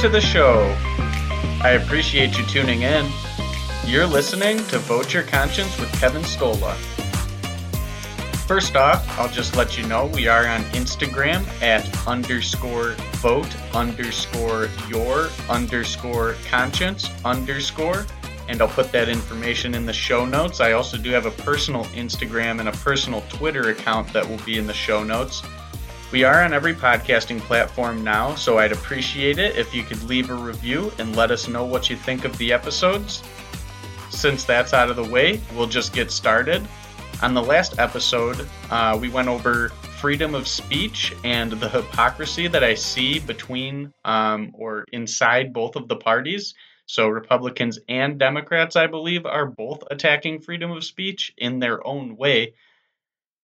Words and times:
to 0.00 0.08
the 0.10 0.20
show. 0.20 0.76
I 1.62 1.78
appreciate 1.82 2.36
you 2.36 2.44
tuning 2.44 2.82
in. 2.82 3.10
You're 3.86 4.06
listening 4.06 4.58
to 4.66 4.78
Vote 4.78 5.14
Your 5.14 5.22
Conscience 5.22 5.78
with 5.80 5.90
Kevin 5.98 6.22
Stolla. 6.22 6.74
First 8.46 8.76
off, 8.76 9.06
I'll 9.18 9.30
just 9.30 9.56
let 9.56 9.78
you 9.78 9.86
know 9.86 10.06
we 10.06 10.28
are 10.28 10.46
on 10.46 10.60
Instagram 10.72 11.46
at 11.62 12.06
underscore 12.06 12.90
vote 13.22 13.48
underscore 13.74 14.68
your 14.88 15.30
underscore 15.48 16.34
conscience 16.46 17.08
underscore. 17.24 18.04
And 18.48 18.60
I'll 18.60 18.68
put 18.68 18.92
that 18.92 19.08
information 19.08 19.74
in 19.74 19.86
the 19.86 19.94
show 19.94 20.26
notes. 20.26 20.60
I 20.60 20.72
also 20.72 20.98
do 20.98 21.10
have 21.10 21.24
a 21.24 21.30
personal 21.30 21.84
Instagram 21.86 22.60
and 22.60 22.68
a 22.68 22.72
personal 22.72 23.22
Twitter 23.30 23.70
account 23.70 24.12
that 24.12 24.28
will 24.28 24.44
be 24.44 24.58
in 24.58 24.66
the 24.66 24.74
show 24.74 25.02
notes. 25.02 25.42
We 26.12 26.22
are 26.22 26.44
on 26.44 26.54
every 26.54 26.72
podcasting 26.72 27.40
platform 27.40 28.04
now, 28.04 28.36
so 28.36 28.58
I'd 28.58 28.70
appreciate 28.70 29.40
it 29.40 29.56
if 29.56 29.74
you 29.74 29.82
could 29.82 30.00
leave 30.04 30.30
a 30.30 30.34
review 30.34 30.92
and 30.98 31.16
let 31.16 31.32
us 31.32 31.48
know 31.48 31.64
what 31.64 31.90
you 31.90 31.96
think 31.96 32.24
of 32.24 32.38
the 32.38 32.52
episodes. 32.52 33.24
Since 34.10 34.44
that's 34.44 34.72
out 34.72 34.88
of 34.88 34.94
the 34.94 35.04
way, 35.04 35.40
we'll 35.56 35.66
just 35.66 35.92
get 35.92 36.12
started. 36.12 36.66
On 37.22 37.34
the 37.34 37.42
last 37.42 37.80
episode, 37.80 38.48
uh, 38.70 38.96
we 39.00 39.08
went 39.08 39.26
over 39.26 39.70
freedom 39.98 40.36
of 40.36 40.46
speech 40.46 41.12
and 41.24 41.50
the 41.50 41.68
hypocrisy 41.68 42.46
that 42.46 42.62
I 42.62 42.74
see 42.74 43.18
between 43.18 43.92
um, 44.04 44.52
or 44.54 44.84
inside 44.92 45.52
both 45.52 45.74
of 45.74 45.88
the 45.88 45.96
parties. 45.96 46.54
So, 46.86 47.08
Republicans 47.08 47.80
and 47.88 48.16
Democrats, 48.16 48.76
I 48.76 48.86
believe, 48.86 49.26
are 49.26 49.46
both 49.46 49.82
attacking 49.90 50.40
freedom 50.40 50.70
of 50.70 50.84
speech 50.84 51.32
in 51.36 51.58
their 51.58 51.84
own 51.84 52.16
way. 52.16 52.54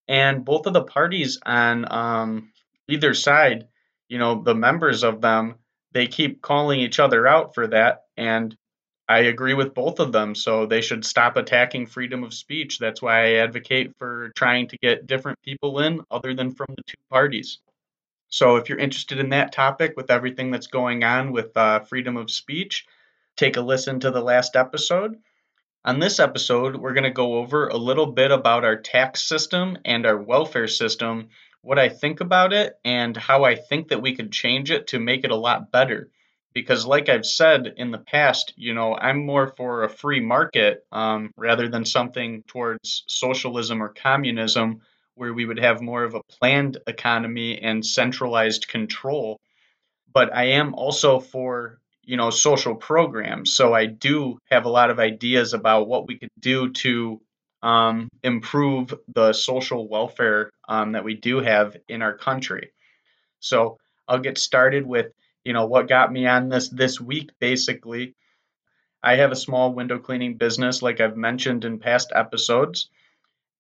And 0.09 0.45
both 0.45 0.67
of 0.67 0.73
the 0.73 0.85
parties 0.85 1.39
on 1.45 1.91
um, 1.91 2.53
either 2.89 3.15
side, 3.15 3.69
you 4.09 4.19
know, 4.19 4.43
the 4.43 4.55
members 4.55 5.05
of 5.05 5.21
them, 5.21 5.57
they 5.93 6.07
keep 6.07 6.43
calling 6.43 6.81
each 6.81 6.99
other 6.99 7.27
out 7.27 7.55
for 7.55 7.67
that. 7.69 8.03
And 8.17 8.57
I 9.09 9.21
agree 9.21 9.55
with 9.55 9.75
both 9.75 10.01
of 10.01 10.13
them. 10.13 10.35
So 10.35 10.67
they 10.67 10.81
should 10.81 11.05
stop 11.05 11.37
attacking 11.37 11.87
freedom 11.87 12.25
of 12.25 12.35
speech. 12.35 12.79
That's 12.79 13.03
why 13.03 13.27
I 13.27 13.33
advocate 13.35 13.93
for 13.99 14.31
trying 14.35 14.69
to 14.69 14.79
get 14.79 15.07
different 15.07 15.41
people 15.43 15.81
in 15.81 16.01
other 16.11 16.35
than 16.35 16.53
from 16.53 16.69
the 16.77 16.83
two 16.87 16.99
parties. 17.11 17.59
So 18.29 18.57
if 18.57 18.69
you're 18.69 18.79
interested 18.79 19.19
in 19.19 19.29
that 19.31 19.53
topic 19.53 19.93
with 19.97 20.11
everything 20.11 20.51
that's 20.51 20.69
going 20.69 21.05
on 21.05 21.33
with 21.33 21.55
uh, 21.57 21.81
freedom 21.81 22.17
of 22.17 22.31
speech, 22.31 22.87
take 23.37 23.57
a 23.59 23.61
listen 23.61 24.01
to 24.01 24.11
the 24.11 24.23
last 24.23 24.57
episode. 24.57 25.17
On 25.85 25.99
this 25.99 26.21
episode, 26.21 26.77
we're 26.77 26.93
going 26.93 27.03
to 27.03 27.11
go 27.11 27.39
over 27.39 27.67
a 27.67 27.77
little 27.77 28.07
bit 28.07 28.31
about 28.31 28.65
our 28.65 28.77
tax 28.77 29.27
system 29.27 29.79
and 29.85 30.07
our 30.07 30.17
welfare 30.17 30.69
system 30.69 31.31
what 31.61 31.79
I 31.79 31.89
think 31.89 32.21
about 32.21 32.53
it 32.53 32.75
and 32.85 33.17
how 33.17 33.43
I 33.43 33.57
think 33.57 33.89
that 33.89 34.01
we 34.01 34.15
could 34.15 34.31
change 34.31 34.71
it 34.71 34.89
to 34.89 35.01
make 35.01 35.25
it 35.25 35.33
a 35.33 35.37
lot 35.37 35.73
better. 35.73 36.09
Because, 36.53 36.87
like 36.87 37.09
I've 37.09 37.27
said 37.27 37.75
in 37.77 37.91
the 37.91 37.99
past, 37.99 38.53
you 38.57 38.75
know, 38.75 38.95
I'm 38.95 39.27
more 39.27 39.49
for 39.57 39.83
a 39.83 39.89
free 39.89 40.21
market 40.21 40.87
um, 40.93 41.33
rather 41.37 41.69
than 41.69 41.85
something 41.85 42.45
towards 42.47 43.03
socialism 43.09 43.83
or 43.83 43.89
communism 43.89 44.83
where 45.15 45.35
we 45.35 45.47
would 45.47 45.59
have 45.59 45.81
more 45.81 46.05
of 46.05 46.15
a 46.15 46.23
planned 46.25 46.79
economy 46.87 47.59
and 47.61 47.85
centralized 47.85 48.69
control. 48.69 49.41
But 50.13 50.33
I 50.33 50.45
am 50.51 50.75
also 50.75 51.19
for 51.19 51.81
you 52.05 52.17
know 52.17 52.31
social 52.31 52.75
programs 52.75 53.55
so 53.55 53.73
i 53.73 53.87
do 53.87 54.39
have 54.51 54.65
a 54.65 54.71
lot 54.71 54.91
of 54.91 54.99
ideas 54.99 55.55
about 55.55 55.89
what 55.89 56.07
we 56.07 56.19
could 56.19 56.31
do 56.41 56.71
to 56.73 57.21
um, 57.63 58.09
improve 58.23 58.93
the 59.15 59.33
social 59.33 59.89
welfare 59.89 60.51
um, 60.69 60.93
that 60.93 61.05
we 61.05 61.15
do 61.15 61.39
have 61.41 61.77
in 61.89 62.03
our 62.03 62.17
country. 62.17 62.73
So 63.41 63.79
I'll 64.09 64.19
get 64.19 64.39
started 64.39 64.87
with 64.87 65.13
you 65.45 65.53
know 65.53 65.67
what 65.67 65.89
got 65.89 66.13
me 66.13 66.27
on 66.27 66.49
this 66.49 66.69
this 66.69 67.01
week. 67.01 67.31
Basically, 67.41 68.15
I 69.03 69.17
have 69.17 69.33
a 69.33 69.37
small 69.37 69.73
window 69.73 69.99
cleaning 69.99 70.37
business, 70.37 70.83
like 70.83 71.01
I've 71.01 71.17
mentioned 71.17 71.65
in 71.65 71.79
past 71.79 72.13
episodes, 72.15 72.91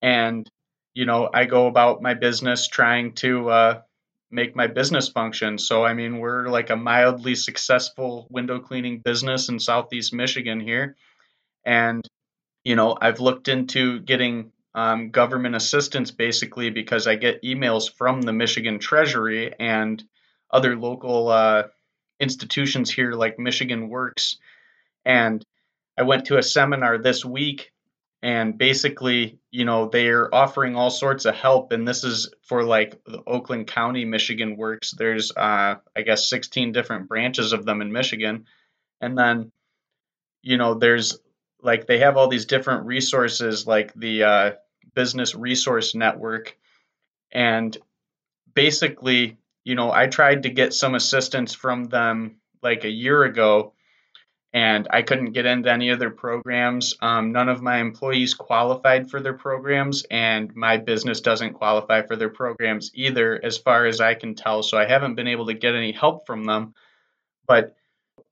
and 0.00 0.48
you 0.94 1.06
know 1.06 1.30
I 1.32 1.44
go 1.44 1.66
about 1.66 2.02
my 2.02 2.14
business 2.14 2.66
trying 2.66 3.14
to 3.14 3.50
uh, 3.50 3.82
make 4.32 4.56
my 4.56 4.66
business 4.66 5.08
function. 5.08 5.58
So 5.58 5.84
I 5.84 5.94
mean 5.94 6.18
we're 6.18 6.48
like 6.48 6.70
a 6.70 6.76
mildly 6.76 7.34
successful 7.34 8.26
window 8.30 8.58
cleaning 8.58 9.00
business 9.00 9.48
in 9.48 9.60
Southeast 9.60 10.12
Michigan 10.12 10.60
here, 10.60 10.96
and 11.64 12.06
you 12.64 12.76
know, 12.76 12.96
I've 13.00 13.20
looked 13.20 13.48
into 13.48 14.00
getting 14.00 14.52
um, 14.74 15.10
government 15.10 15.54
assistance 15.54 16.10
basically 16.10 16.70
because 16.70 17.06
I 17.06 17.16
get 17.16 17.42
emails 17.42 17.92
from 17.92 18.22
the 18.22 18.32
Michigan 18.32 18.78
Treasury 18.78 19.54
and 19.58 20.02
other 20.50 20.76
local 20.76 21.28
uh, 21.28 21.64
institutions 22.20 22.90
here 22.90 23.12
like 23.12 23.38
Michigan 23.38 23.88
Works. 23.88 24.36
And 25.04 25.44
I 25.98 26.02
went 26.02 26.26
to 26.26 26.38
a 26.38 26.42
seminar 26.42 26.98
this 26.98 27.24
week 27.24 27.72
and 28.22 28.56
basically, 28.56 29.40
you 29.52 29.64
know, 29.64 29.88
they're 29.88 30.34
offering 30.34 30.74
all 30.74 30.90
sorts 30.90 31.26
of 31.26 31.34
help. 31.36 31.70
And 31.70 31.86
this 31.86 32.02
is 32.02 32.32
for 32.42 32.64
like 32.64 33.04
the 33.04 33.22
Oakland 33.26 33.68
County 33.68 34.04
Michigan 34.04 34.56
Works. 34.56 34.92
There's, 34.92 35.30
uh, 35.30 35.76
I 35.94 36.02
guess, 36.02 36.28
16 36.28 36.72
different 36.72 37.06
branches 37.06 37.52
of 37.52 37.64
them 37.64 37.82
in 37.82 37.92
Michigan. 37.92 38.46
And 39.00 39.16
then, 39.16 39.52
you 40.42 40.56
know, 40.56 40.74
there's 40.74 41.18
like 41.62 41.86
they 41.86 41.98
have 41.98 42.16
all 42.16 42.28
these 42.28 42.46
different 42.46 42.86
resources 42.86 43.66
like 43.66 43.94
the 43.94 44.24
uh, 44.24 44.52
business 44.94 45.34
resource 45.34 45.94
network 45.94 46.56
and 47.30 47.76
basically 48.54 49.38
you 49.64 49.74
know 49.74 49.90
i 49.90 50.06
tried 50.06 50.42
to 50.42 50.50
get 50.50 50.74
some 50.74 50.94
assistance 50.94 51.54
from 51.54 51.84
them 51.84 52.36
like 52.62 52.84
a 52.84 52.90
year 52.90 53.22
ago 53.22 53.72
and 54.52 54.86
i 54.90 55.02
couldn't 55.02 55.32
get 55.32 55.46
into 55.46 55.70
any 55.70 55.90
of 55.90 55.98
their 55.98 56.10
programs. 56.10 56.94
Um, 57.00 57.32
none 57.32 57.48
of 57.48 57.62
my 57.62 57.78
employees 57.78 58.34
qualified 58.34 59.10
for 59.10 59.20
their 59.20 59.34
programs 59.34 60.04
and 60.10 60.54
my 60.54 60.76
business 60.76 61.20
doesn't 61.20 61.54
qualify 61.54 62.02
for 62.02 62.16
their 62.16 62.28
programs 62.28 62.90
either 62.94 63.40
as 63.42 63.58
far 63.58 63.86
as 63.86 64.00
i 64.00 64.14
can 64.14 64.34
tell 64.34 64.62
so 64.62 64.76
i 64.78 64.86
haven't 64.86 65.14
been 65.14 65.28
able 65.28 65.46
to 65.46 65.54
get 65.54 65.74
any 65.74 65.92
help 65.92 66.26
from 66.26 66.44
them. 66.44 66.74
But 67.46 67.74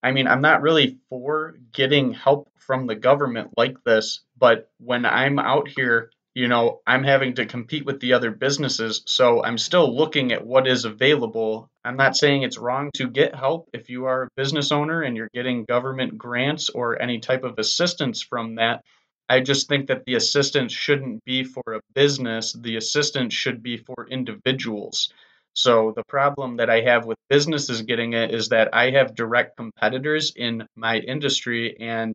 I 0.02 0.12
mean, 0.12 0.26
I'm 0.26 0.40
not 0.40 0.62
really 0.62 0.98
for 1.08 1.56
getting 1.72 2.12
help 2.12 2.50
from 2.56 2.86
the 2.86 2.94
government 2.94 3.50
like 3.56 3.82
this, 3.84 4.20
but 4.38 4.70
when 4.78 5.04
I'm 5.04 5.38
out 5.38 5.68
here, 5.68 6.10
you 6.40 6.48
know, 6.48 6.80
I'm 6.86 7.04
having 7.04 7.34
to 7.34 7.44
compete 7.44 7.84
with 7.84 8.00
the 8.00 8.14
other 8.14 8.30
businesses. 8.30 9.02
So 9.04 9.44
I'm 9.44 9.58
still 9.58 9.94
looking 9.94 10.32
at 10.32 10.46
what 10.46 10.66
is 10.66 10.86
available. 10.86 11.68
I'm 11.84 11.98
not 11.98 12.16
saying 12.16 12.44
it's 12.44 12.56
wrong 12.56 12.90
to 12.94 13.10
get 13.10 13.34
help 13.34 13.68
if 13.74 13.90
you 13.90 14.06
are 14.06 14.22
a 14.22 14.28
business 14.36 14.72
owner 14.72 15.02
and 15.02 15.14
you're 15.18 15.28
getting 15.34 15.66
government 15.66 16.16
grants 16.16 16.70
or 16.70 17.00
any 17.02 17.18
type 17.18 17.44
of 17.44 17.58
assistance 17.58 18.22
from 18.22 18.54
that. 18.54 18.82
I 19.28 19.40
just 19.40 19.68
think 19.68 19.88
that 19.88 20.06
the 20.06 20.14
assistance 20.14 20.72
shouldn't 20.72 21.26
be 21.26 21.44
for 21.44 21.74
a 21.74 21.82
business, 21.94 22.54
the 22.54 22.76
assistance 22.76 23.34
should 23.34 23.62
be 23.62 23.76
for 23.76 24.08
individuals. 24.10 25.12
So 25.52 25.92
the 25.94 26.04
problem 26.04 26.56
that 26.56 26.70
I 26.70 26.80
have 26.80 27.04
with 27.04 27.18
businesses 27.28 27.82
getting 27.82 28.14
it 28.14 28.32
is 28.32 28.48
that 28.48 28.74
I 28.74 28.92
have 28.92 29.14
direct 29.14 29.58
competitors 29.58 30.32
in 30.34 30.66
my 30.74 30.96
industry 30.96 31.76
and 31.78 32.14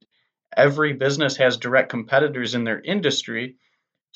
every 0.58 0.94
business 0.94 1.38
has 1.38 1.58
direct 1.58 1.90
competitors 1.90 2.56
in 2.56 2.64
their 2.64 2.81
industry. 2.81 3.58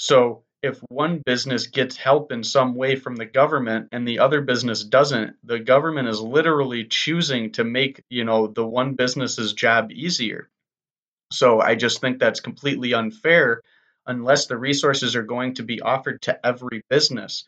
So 0.01 0.43
if 0.63 0.79
one 0.87 1.21
business 1.25 1.67
gets 1.67 1.97
help 1.97 2.31
in 2.31 2.43
some 2.43 2.75
way 2.75 2.95
from 2.95 3.17
the 3.17 3.25
government 3.25 3.89
and 3.91 4.07
the 4.07 4.19
other 4.19 4.39
business 4.39 4.81
doesn't, 4.81 5.35
the 5.43 5.59
government 5.59 6.07
is 6.07 6.21
literally 6.21 6.85
choosing 6.85 7.51
to 7.53 7.65
make, 7.65 8.01
you 8.09 8.23
know, 8.23 8.47
the 8.47 8.65
one 8.65 8.93
business's 8.93 9.51
job 9.51 9.91
easier. 9.91 10.49
So 11.33 11.59
I 11.59 11.75
just 11.75 11.99
think 11.99 12.17
that's 12.17 12.39
completely 12.39 12.93
unfair 12.93 13.61
unless 14.07 14.47
the 14.47 14.57
resources 14.57 15.17
are 15.17 15.23
going 15.23 15.55
to 15.55 15.63
be 15.63 15.81
offered 15.81 16.21
to 16.23 16.45
every 16.45 16.81
business 16.89 17.43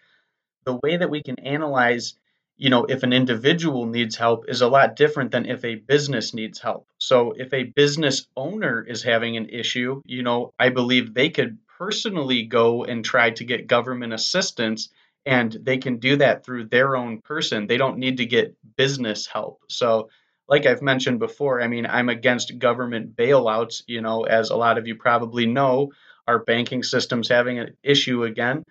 the 0.66 0.80
way 0.84 0.98
that 0.98 1.10
we 1.10 1.24
can 1.24 1.40
analyze 1.40 2.16
you 2.58 2.70
know 2.70 2.86
if 2.86 3.04
an 3.04 3.14
individual 3.14 3.86
needs 3.86 4.16
help 4.16 4.46
is 4.48 4.62
a 4.62 4.68
lot 4.68 4.96
different 4.96 5.32
than 5.32 5.46
if 5.46 5.64
a 5.66 5.76
business 5.76 6.34
needs 6.34 6.60
help 6.60 6.88
so 7.00 7.32
if 7.32 7.54
a 7.54 7.64
business 7.64 8.28
owner 8.36 8.84
is 8.84 9.02
having 9.04 9.38
an 9.38 9.50
issue 9.50 10.02
you 10.06 10.22
know 10.22 10.54
i 10.60 10.70
believe 10.70 11.14
they 11.14 11.30
could 11.30 11.58
personally 11.82 12.44
go 12.44 12.84
and 12.84 13.04
try 13.04 13.32
to 13.32 13.44
get 13.44 13.66
government 13.66 14.14
assistance 14.14 14.90
and 15.26 15.52
they 15.64 15.80
can 15.80 15.98
do 15.98 16.16
that 16.16 16.46
through 16.46 16.64
their 16.64 16.96
own 16.96 17.20
person 17.22 17.66
they 17.66 17.78
don't 17.78 17.98
need 17.98 18.18
to 18.18 18.26
get 18.28 18.56
business 18.78 19.26
help 19.26 19.64
so 19.68 20.08
like 20.48 20.68
i've 20.68 20.84
mentioned 20.84 21.18
before 21.18 21.60
i 21.60 21.68
mean 21.68 21.88
i'm 21.88 22.08
against 22.08 22.60
government 22.60 23.16
bailouts 23.16 23.82
you 23.88 24.00
know 24.00 24.22
as 24.22 24.52
a 24.52 24.56
lot 24.56 24.78
of 24.78 24.86
you 24.86 24.96
probably 24.96 25.48
know 25.48 25.90
our 26.28 26.38
banking 26.38 26.84
system's 26.84 27.30
having 27.30 27.58
an 27.58 27.76
issue 27.82 28.26
again 28.26 28.64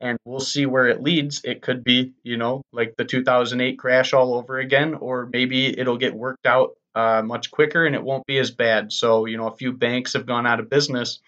and 0.00 0.18
we'll 0.24 0.40
see 0.40 0.66
where 0.66 0.88
it 0.88 1.02
leads. 1.02 1.40
It 1.42 1.62
could 1.62 1.82
be, 1.82 2.12
you 2.22 2.36
know, 2.36 2.60
like 2.70 2.96
the 2.98 3.06
2008 3.06 3.78
crash 3.78 4.12
all 4.12 4.34
over 4.34 4.58
again, 4.58 4.92
or 4.92 5.26
maybe 5.32 5.66
it'll 5.66 5.96
get 5.96 6.14
worked 6.14 6.44
out 6.44 6.72
uh, 6.94 7.22
much 7.24 7.50
quicker 7.50 7.86
and 7.86 7.94
it 7.94 8.02
won't 8.02 8.26
be 8.26 8.36
as 8.36 8.50
bad. 8.50 8.92
So, 8.92 9.24
you 9.24 9.38
know, 9.38 9.48
a 9.48 9.56
few 9.56 9.72
banks 9.72 10.12
have 10.12 10.26
gone 10.26 10.46
out 10.46 10.60
of 10.60 10.68
business. 10.68 11.20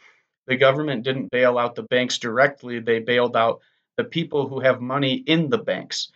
The 0.48 0.56
government 0.56 1.04
didn't 1.04 1.30
bail 1.30 1.58
out 1.58 1.74
the 1.74 1.82
banks 1.82 2.18
directly, 2.18 2.80
they 2.80 2.98
bailed 3.00 3.36
out 3.36 3.60
the 3.96 4.04
people 4.04 4.48
who 4.48 4.60
have 4.60 4.80
money 4.80 5.14
in 5.14 5.50
the 5.50 5.58
banks. 5.58 6.10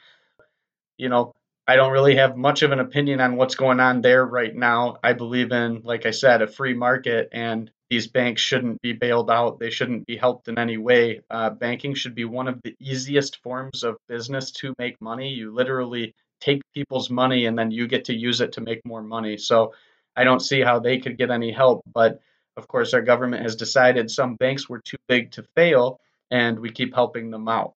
You 0.97 1.09
know, 1.09 1.35
I 1.67 1.77
don't 1.77 1.93
really 1.93 2.17
have 2.17 2.37
much 2.37 2.63
of 2.63 2.73
an 2.73 2.81
opinion 2.81 3.21
on 3.21 3.37
what's 3.37 3.55
going 3.55 3.79
on 3.79 4.01
there 4.01 4.25
right 4.25 4.55
now. 4.55 4.97
I 5.03 5.13
believe 5.13 5.53
in, 5.53 5.83
like 5.85 6.07
I 6.07 6.11
said, 6.11 6.43
a 6.43 6.47
free 6.47 6.75
market, 6.75 7.29
and 7.33 7.71
these 7.91 8.07
banks 8.07 8.41
shouldn't 8.41 8.81
be 8.81 8.95
bailed 8.95 9.31
out. 9.31 9.59
They 9.61 9.71
shouldn't 9.71 10.07
be 10.07 10.17
helped 10.17 10.49
in 10.49 10.59
any 10.59 10.79
way. 10.79 11.21
Uh, 11.31 11.51
banking 11.51 11.95
should 11.95 12.15
be 12.15 12.25
one 12.25 12.49
of 12.49 12.61
the 12.63 12.75
easiest 12.81 13.43
forms 13.43 13.85
of 13.85 13.97
business 14.09 14.51
to 14.53 14.75
make 14.79 15.01
money. 15.01 15.29
You 15.29 15.53
literally 15.53 16.15
take 16.41 16.63
people's 16.75 17.11
money 17.11 17.47
and 17.47 17.57
then 17.59 17.71
you 17.71 17.87
get 17.87 18.07
to 18.07 18.15
use 18.15 18.41
it 18.41 18.53
to 18.53 18.61
make 18.63 18.81
more 18.85 19.03
money. 19.03 19.37
So 19.37 19.75
I 20.17 20.25
don't 20.25 20.41
see 20.41 20.63
how 20.63 20.81
they 20.81 20.99
could 20.99 21.19
get 21.19 21.31
any 21.31 21.53
help. 21.53 21.83
But 21.93 22.21
of 22.57 22.69
course, 22.69 22.95
our 22.95 23.03
government 23.03 23.43
has 23.43 23.57
decided 23.57 24.11
some 24.11 24.37
banks 24.37 24.69
were 24.69 24.81
too 24.81 24.99
big 25.09 25.33
to 25.33 25.43
fail, 25.55 26.01
and 26.31 26.59
we 26.59 26.71
keep 26.71 26.95
helping 26.95 27.31
them 27.31 27.49
out. 27.49 27.75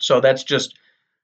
So 0.00 0.20
that's 0.20 0.44
just, 0.44 0.78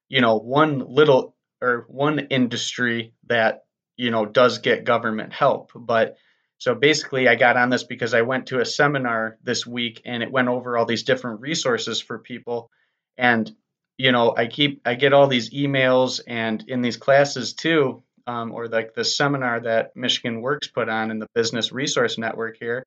you 0.08 0.20
know, 0.20 0.36
one 0.38 0.78
little 0.78 1.34
or 1.60 1.84
one 1.88 2.18
industry 2.18 3.12
that, 3.26 3.64
you 3.96 4.10
know, 4.10 4.26
does 4.26 4.58
get 4.58 4.84
government 4.84 5.32
help. 5.32 5.70
But 5.74 6.16
so 6.58 6.74
basically, 6.74 7.28
I 7.28 7.34
got 7.34 7.56
on 7.56 7.70
this 7.70 7.84
because 7.84 8.14
I 8.14 8.22
went 8.22 8.46
to 8.46 8.60
a 8.60 8.64
seminar 8.64 9.38
this 9.42 9.66
week 9.66 10.02
and 10.04 10.22
it 10.22 10.32
went 10.32 10.48
over 10.48 10.76
all 10.76 10.86
these 10.86 11.04
different 11.04 11.40
resources 11.40 12.00
for 12.00 12.18
people. 12.18 12.70
And, 13.16 13.54
you 13.96 14.12
know, 14.12 14.34
I 14.36 14.46
keep, 14.46 14.82
I 14.84 14.94
get 14.94 15.12
all 15.12 15.26
these 15.26 15.50
emails 15.50 16.20
and 16.26 16.64
in 16.66 16.80
these 16.80 16.96
classes 16.96 17.52
too, 17.52 18.02
um, 18.26 18.52
or 18.52 18.68
like 18.68 18.94
the 18.94 19.04
seminar 19.04 19.60
that 19.60 19.96
Michigan 19.96 20.40
Works 20.40 20.68
put 20.68 20.88
on 20.88 21.10
in 21.10 21.18
the 21.18 21.28
Business 21.34 21.72
Resource 21.72 22.18
Network 22.18 22.56
here, 22.58 22.86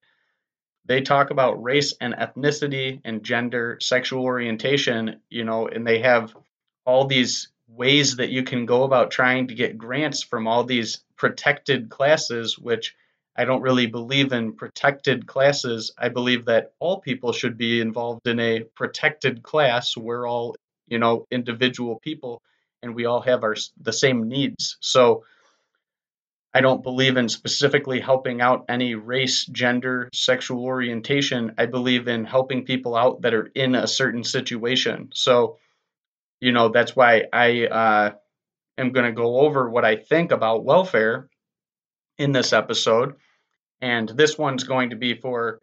they 0.85 1.01
talk 1.01 1.31
about 1.31 1.61
race 1.61 1.93
and 1.99 2.13
ethnicity 2.13 3.01
and 3.03 3.23
gender, 3.23 3.77
sexual 3.81 4.23
orientation, 4.23 5.21
you 5.29 5.43
know, 5.43 5.67
and 5.67 5.85
they 5.85 5.99
have 5.99 6.35
all 6.85 7.05
these 7.05 7.49
ways 7.67 8.15
that 8.15 8.29
you 8.29 8.43
can 8.43 8.65
go 8.65 8.83
about 8.83 9.11
trying 9.11 9.47
to 9.47 9.55
get 9.55 9.77
grants 9.77 10.23
from 10.23 10.47
all 10.47 10.63
these 10.63 11.03
protected 11.17 11.89
classes, 11.89 12.57
which 12.57 12.95
I 13.35 13.45
don't 13.45 13.61
really 13.61 13.87
believe 13.87 14.31
in 14.31 14.53
protected 14.53 15.27
classes. 15.27 15.93
I 15.97 16.09
believe 16.09 16.45
that 16.45 16.71
all 16.79 17.01
people 17.01 17.33
should 17.33 17.57
be 17.57 17.81
involved 17.81 18.25
in 18.25 18.39
a 18.39 18.63
protected 18.63 19.43
class. 19.43 19.95
We're 19.97 20.25
all, 20.25 20.55
you 20.87 20.97
know, 20.97 21.27
individual 21.29 21.99
people 21.99 22.41
and 22.87 22.95
we 22.95 23.05
all 23.05 23.21
have 23.21 23.43
our 23.43 23.55
the 23.79 23.93
same 23.93 24.27
needs. 24.27 24.77
So 24.79 25.23
I 26.53 26.61
don't 26.61 26.81
believe 26.81 27.17
in 27.17 27.29
specifically 27.29 27.99
helping 27.99 28.41
out 28.41 28.65
any 28.69 28.95
race, 28.95 29.45
gender, 29.45 30.09
sexual 30.13 30.63
orientation. 30.63 31.53
I 31.57 31.67
believe 31.67 32.07
in 32.07 32.25
helping 32.25 32.65
people 32.65 32.95
out 32.95 33.21
that 33.21 33.33
are 33.33 33.51
in 33.53 33.75
a 33.75 33.85
certain 33.85 34.23
situation. 34.23 35.09
So, 35.13 35.57
you 36.39 36.53
know, 36.53 36.69
that's 36.69 36.95
why 36.95 37.25
I 37.31 37.67
uh, 37.67 38.11
am 38.77 38.91
going 38.91 39.05
to 39.05 39.11
go 39.11 39.41
over 39.41 39.69
what 39.69 39.85
I 39.85 39.97
think 39.97 40.31
about 40.31 40.63
welfare 40.63 41.29
in 42.17 42.31
this 42.31 42.53
episode. 42.53 43.15
And 43.81 44.09
this 44.09 44.37
one's 44.37 44.63
going 44.63 44.91
to 44.91 44.95
be 44.95 45.13
for, 45.13 45.59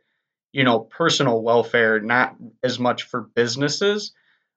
you 0.53 0.62
know, 0.62 0.79
personal 0.79 1.43
welfare, 1.43 1.99
not 1.99 2.37
as 2.62 2.79
much 2.79 3.05
for 3.05 3.23
businesses. 3.35 4.12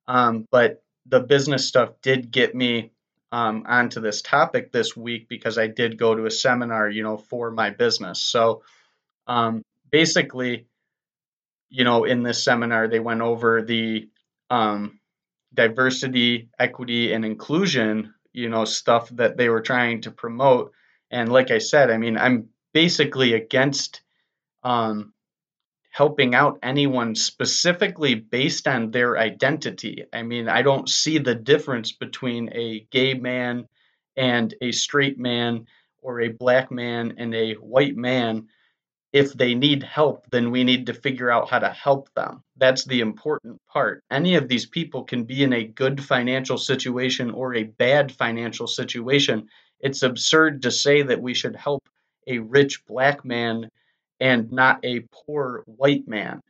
Um, 0.07 0.45
but 0.51 0.83
the 1.07 1.19
business 1.19 1.67
stuff 1.67 1.91
did 2.01 2.31
get 2.31 2.53
me 2.55 2.91
um, 3.31 3.63
onto 3.67 3.99
this 3.99 4.21
topic 4.21 4.71
this 4.71 4.95
week 4.95 5.27
because 5.27 5.57
I 5.57 5.67
did 5.67 5.97
go 5.97 6.15
to 6.15 6.25
a 6.25 6.31
seminar, 6.31 6.89
you 6.89 7.03
know, 7.03 7.17
for 7.17 7.51
my 7.51 7.69
business. 7.69 8.21
So 8.21 8.63
um, 9.27 9.63
basically, 9.91 10.67
you 11.69 11.83
know, 11.83 12.05
in 12.05 12.23
this 12.23 12.43
seminar, 12.43 12.87
they 12.87 12.99
went 12.99 13.21
over 13.21 13.61
the 13.61 14.09
um, 14.49 14.99
diversity, 15.53 16.49
equity, 16.57 17.11
and 17.11 17.25
inclusion, 17.25 18.13
you 18.31 18.49
know, 18.49 18.63
stuff 18.65 19.09
that 19.09 19.35
they 19.37 19.49
were 19.49 19.61
trying 19.61 20.01
to 20.01 20.11
promote. 20.11 20.71
And 21.11 21.31
like 21.31 21.51
I 21.51 21.57
said, 21.57 21.89
I 21.89 21.97
mean, 21.97 22.17
I'm 22.17 22.49
basically 22.73 23.33
against 23.33 24.01
um, 24.63 25.13
helping 25.97 26.35
out 26.35 26.59
anyone 26.61 27.15
specifically 27.15 28.13
based 28.13 28.67
on 28.67 28.91
their 28.91 29.17
identity. 29.17 30.05
I 30.13 30.21
mean, 30.21 30.47
I 30.47 30.61
don't 30.61 30.87
see 30.87 31.17
the 31.17 31.33
difference 31.33 31.91
between 31.91 32.51
a 32.53 32.85
gay 32.91 33.15
man 33.15 33.67
and 34.15 34.53
a 34.61 34.71
straight 34.73 35.17
man 35.17 35.65
or 36.03 36.21
a 36.21 36.27
black 36.27 36.69
man 36.69 37.15
and 37.17 37.33
a 37.33 37.53
white 37.55 37.95
man. 37.95 38.45
If 39.11 39.33
they 39.33 39.55
need 39.55 39.81
help, 39.81 40.27
then 40.29 40.51
we 40.51 40.63
need 40.63 40.85
to 40.85 40.93
figure 40.93 41.31
out 41.31 41.49
how 41.49 41.57
to 41.57 41.69
help 41.69 42.13
them. 42.13 42.43
That's 42.57 42.85
the 42.85 42.99
important 42.99 43.59
part. 43.65 44.03
Any 44.11 44.35
of 44.35 44.47
these 44.47 44.67
people 44.67 45.03
can 45.03 45.23
be 45.23 45.41
in 45.41 45.53
a 45.53 45.63
good 45.63 46.03
financial 46.03 46.59
situation 46.59 47.31
or 47.31 47.55
a 47.55 47.63
bad 47.63 48.11
financial 48.11 48.67
situation. 48.67 49.47
It's 49.79 50.03
absurd 50.03 50.61
to 50.61 50.69
say 50.69 51.01
that 51.01 51.23
we 51.23 51.33
should 51.33 51.55
help 51.55 51.89
a 52.27 52.37
rich 52.37 52.85
black 52.85 53.25
man 53.25 53.71
and 54.19 54.51
not 54.51 54.83
a 54.83 55.05
poor 55.11 55.63
white 55.65 56.07
man. 56.07 56.41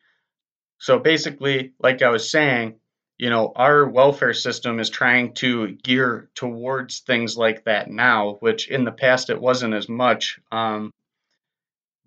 So 0.80 1.00
basically, 1.00 1.74
like 1.80 2.02
I 2.02 2.10
was 2.10 2.30
saying, 2.30 2.76
you 3.18 3.30
know, 3.32 3.52
our 3.56 3.88
welfare 3.88 4.34
system 4.34 4.80
is 4.80 4.90
trying 4.90 5.34
to 5.36 5.72
gear 5.72 6.30
towards 6.36 7.00
things 7.00 7.36
like 7.36 7.66
that 7.66 7.90
now, 7.90 8.38
which 8.42 8.70
in 8.70 8.84
the 8.84 8.92
past 8.92 9.30
it 9.30 9.42
wasn't 9.42 9.74
as 9.74 9.90
much. 9.90 10.40
Um, 10.52 10.92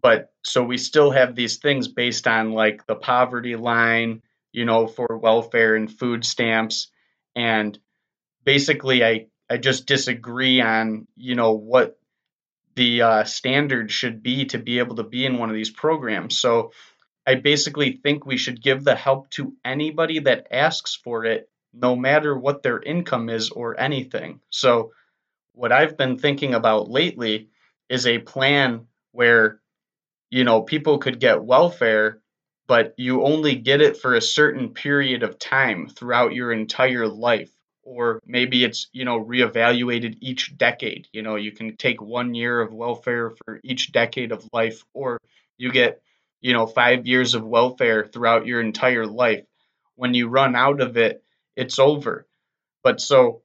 but 0.01 0.33
so 0.45 0.63
we 0.63 0.79
still 0.79 1.11
have 1.11 1.35
these 1.35 1.57
things 1.57 1.89
based 1.89 2.27
on 2.27 2.53
like 2.53 2.87
the 2.87 2.95
poverty 2.95 3.57
line, 3.57 4.23
you 4.53 4.65
know, 4.65 4.87
for 4.87 5.19
welfare 5.19 5.75
and 5.75 5.93
food 5.93 6.25
stamps. 6.25 6.91
And 7.35 7.77
basically, 8.45 9.05
I, 9.05 9.27
I 9.51 9.57
just 9.57 9.87
disagree 9.87 10.61
on, 10.61 11.07
you 11.17 11.35
know, 11.35 11.53
what 11.53 11.99
the 12.81 13.03
uh, 13.03 13.25
standard 13.25 13.91
should 13.91 14.23
be 14.23 14.47
to 14.47 14.59
be 14.59 14.79
able 14.79 14.97
to 14.97 15.03
be 15.03 15.27
in 15.27 15.37
one 15.37 15.51
of 15.51 15.55
these 15.55 15.69
programs. 15.69 16.39
So 16.39 16.73
I 17.27 17.35
basically 17.35 18.01
think 18.03 18.25
we 18.25 18.39
should 18.39 18.63
give 18.63 18.85
the 18.85 18.95
help 18.95 19.29
to 19.33 19.53
anybody 19.63 20.21
that 20.21 20.47
asks 20.51 20.95
for 20.95 21.27
it, 21.27 21.51
no 21.75 21.95
matter 21.95 22.35
what 22.35 22.63
their 22.63 22.81
income 22.81 23.29
is 23.29 23.51
or 23.51 23.79
anything. 23.79 24.41
So 24.49 24.93
what 25.53 25.73
I've 25.73 25.99
been 25.99 26.17
thinking 26.17 26.55
about 26.55 26.89
lately 26.89 27.51
is 27.91 28.07
a 28.07 28.19
plan 28.19 28.87
where 29.13 29.61
you 30.31 30.45
know 30.45 30.63
people 30.63 30.97
could 30.97 31.21
get 31.21 31.45
welfare 31.45 32.23
but 32.67 32.95
you 32.97 33.25
only 33.25 33.57
get 33.57 33.83
it 33.83 33.99
for 33.99 34.15
a 34.15 34.23
certain 34.23 34.71
period 34.71 35.23
of 35.23 35.39
time 35.39 35.89
throughout 35.89 36.33
your 36.33 36.53
entire 36.53 37.09
life 37.09 37.51
or 37.83 38.21
maybe 38.27 38.65
it's 38.65 38.89
you 38.93 39.05
know 39.05 39.23
reevaluated 39.25 40.19
each 40.21 40.57
decade. 40.57 41.09
You 41.13 41.23
know 41.23 41.37
you 41.37 41.53
can 41.53 41.77
take 41.77 42.01
one 42.03 42.35
year 42.35 42.61
of 42.61 42.73
welfare 42.73 43.31
for 43.31 43.61
each 43.65 43.93
decade 43.93 44.33
of 44.33 44.49
life 44.53 44.85
or 44.95 45.19
you 45.59 45.71
get 45.73 46.03
you 46.41 46.53
know 46.53 46.67
5 46.67 47.07
years 47.07 47.35
of 47.35 47.45
welfare 47.45 48.07
throughout 48.07 48.47
your 48.47 48.61
entire 48.61 49.07
life. 49.07 49.45
When 49.97 50.15
you 50.15 50.29
run 50.29 50.57
out 50.57 50.81
of 50.81 50.97
it 50.97 51.23
it's 51.57 51.79
over. 51.79 52.27
But 52.83 53.01
so 53.01 53.43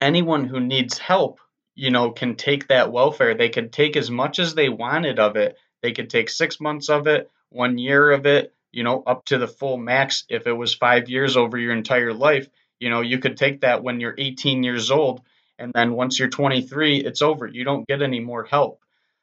anyone 0.00 0.44
who 0.46 0.60
needs 0.60 0.98
help 0.98 1.40
you 1.74 1.90
know 1.90 2.10
can 2.10 2.36
take 2.36 2.68
that 2.68 2.92
welfare. 2.92 3.34
They 3.34 3.48
could 3.48 3.72
take 3.72 3.96
as 3.96 4.10
much 4.10 4.38
as 4.38 4.54
they 4.54 4.68
wanted 4.68 5.18
of 5.18 5.36
it. 5.36 5.56
They 5.82 5.92
could 5.92 6.10
take 6.10 6.28
6 6.28 6.60
months 6.60 6.88
of 6.88 7.06
it 7.06 7.30
1 7.50 7.78
year 7.78 8.10
of 8.10 8.26
it 8.26 8.54
you 8.72 8.84
know 8.84 9.02
up 9.06 9.24
to 9.26 9.38
the 9.38 9.48
full 9.48 9.78
max 9.78 10.24
if 10.28 10.46
it 10.46 10.52
was 10.52 10.74
5 10.74 11.08
years 11.08 11.36
over 11.36 11.56
your 11.56 11.72
entire 11.72 12.12
life 12.12 12.48
you 12.80 12.90
know, 12.90 13.00
you 13.00 13.18
could 13.18 13.36
take 13.36 13.60
that 13.62 13.82
when 13.82 14.00
you're 14.00 14.14
18 14.16 14.62
years 14.62 14.90
old, 14.90 15.22
and 15.58 15.72
then 15.74 15.92
once 15.92 16.18
you're 16.18 16.28
23, 16.28 16.98
it's 16.98 17.22
over. 17.22 17.46
You 17.46 17.64
don't 17.64 17.86
get 17.86 18.02
any 18.02 18.20
more 18.20 18.44
help. 18.44 18.80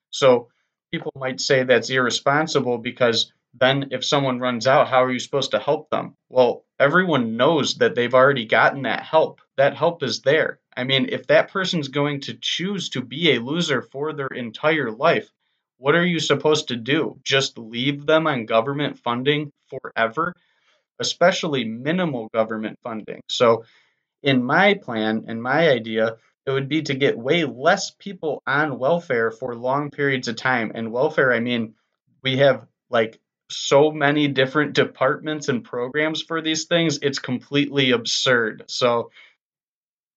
So 0.09 0.49
people 0.91 1.11
might 1.15 1.39
say 1.39 1.63
that's 1.63 1.89
irresponsible 1.89 2.77
because 2.77 3.31
then 3.53 3.87
if 3.91 4.03
someone 4.03 4.39
runs 4.39 4.67
out, 4.67 4.89
how 4.89 5.03
are 5.03 5.11
you 5.11 5.19
supposed 5.19 5.51
to 5.51 5.59
help 5.59 5.89
them? 5.89 6.15
Well, 6.29 6.65
everyone 6.79 7.37
knows 7.37 7.75
that 7.75 7.95
they've 7.95 8.13
already 8.13 8.45
gotten 8.45 8.83
that 8.83 9.03
help. 9.03 9.39
That 9.57 9.75
help 9.75 10.03
is 10.03 10.21
there. 10.21 10.59
I 10.75 10.83
mean, 10.83 11.07
if 11.09 11.27
that 11.27 11.51
person's 11.51 11.87
going 11.87 12.21
to 12.21 12.37
choose 12.39 12.89
to 12.89 13.01
be 13.01 13.33
a 13.33 13.41
loser 13.41 13.81
for 13.81 14.11
their 14.11 14.27
entire 14.27 14.91
life, 14.91 15.29
what 15.77 15.95
are 15.95 16.05
you 16.05 16.19
supposed 16.19 16.69
to 16.69 16.75
do? 16.75 17.19
Just 17.23 17.57
leave 17.57 18.05
them 18.05 18.27
on 18.27 18.45
government 18.45 18.99
funding 18.99 19.51
forever? 19.69 20.33
Especially 20.99 21.65
minimal 21.65 22.29
government 22.33 22.79
funding. 22.83 23.21
So, 23.29 23.65
in 24.23 24.43
my 24.43 24.73
plan 24.75 25.25
and 25.27 25.41
my 25.41 25.69
idea, 25.69 26.17
it 26.45 26.51
would 26.51 26.67
be 26.67 26.81
to 26.83 26.95
get 26.95 27.17
way 27.17 27.43
less 27.45 27.91
people 27.91 28.41
on 28.47 28.79
welfare 28.79 29.31
for 29.31 29.55
long 29.55 29.91
periods 29.91 30.27
of 30.27 30.35
time. 30.35 30.71
And 30.73 30.91
welfare, 30.91 31.31
I 31.31 31.39
mean, 31.39 31.75
we 32.23 32.37
have 32.37 32.65
like 32.89 33.19
so 33.51 33.91
many 33.91 34.27
different 34.27 34.73
departments 34.73 35.49
and 35.49 35.63
programs 35.63 36.21
for 36.21 36.41
these 36.41 36.65
things, 36.65 36.99
it's 37.01 37.19
completely 37.19 37.91
absurd. 37.91 38.63
So, 38.67 39.11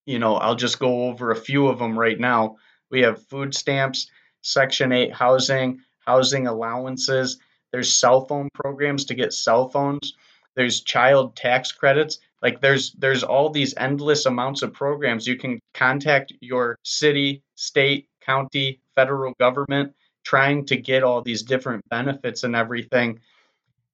you 0.05 0.17
know, 0.17 0.35
I'll 0.35 0.55
just 0.55 0.79
go 0.79 1.03
over 1.05 1.29
a 1.29 1.35
few 1.35 1.67
of 1.67 1.77
them 1.77 1.97
right 1.97 2.19
now. 2.19 2.57
We 2.89 3.01
have 3.01 3.27
food 3.27 3.53
stamps, 3.53 4.09
Section 4.41 4.91
8 4.91 5.13
housing, 5.13 5.81
housing 5.99 6.47
allowances, 6.47 7.39
there's 7.71 7.95
cell 7.95 8.25
phone 8.25 8.49
programs 8.53 9.05
to 9.05 9.15
get 9.15 9.33
cell 9.33 9.69
phones 9.69 10.13
there's 10.55 10.81
child 10.81 11.35
tax 11.35 11.71
credits. 11.71 12.19
Like 12.41 12.61
there's 12.61 12.93
there's 12.93 13.23
all 13.23 13.49
these 13.49 13.73
endless 13.77 14.25
amounts 14.25 14.61
of 14.61 14.73
programs. 14.73 15.27
You 15.27 15.37
can 15.37 15.59
contact 15.73 16.33
your 16.41 16.77
city, 16.83 17.43
state, 17.55 18.07
county, 18.21 18.79
federal 18.95 19.33
government 19.39 19.93
trying 20.23 20.65
to 20.67 20.77
get 20.77 21.03
all 21.03 21.21
these 21.21 21.43
different 21.43 21.87
benefits 21.89 22.43
and 22.43 22.55
everything. 22.55 23.19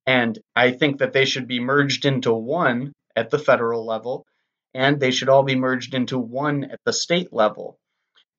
And 0.06 0.38
I 0.54 0.70
think 0.72 0.98
that 0.98 1.12
they 1.12 1.24
should 1.24 1.48
be 1.48 1.60
merged 1.60 2.04
into 2.04 2.32
one 2.32 2.92
at 3.16 3.30
the 3.30 3.38
federal 3.38 3.84
level, 3.84 4.26
and 4.74 5.00
they 5.00 5.10
should 5.10 5.28
all 5.28 5.42
be 5.42 5.56
merged 5.56 5.94
into 5.94 6.18
one 6.18 6.64
at 6.64 6.80
the 6.84 6.92
state 6.92 7.32
level. 7.32 7.78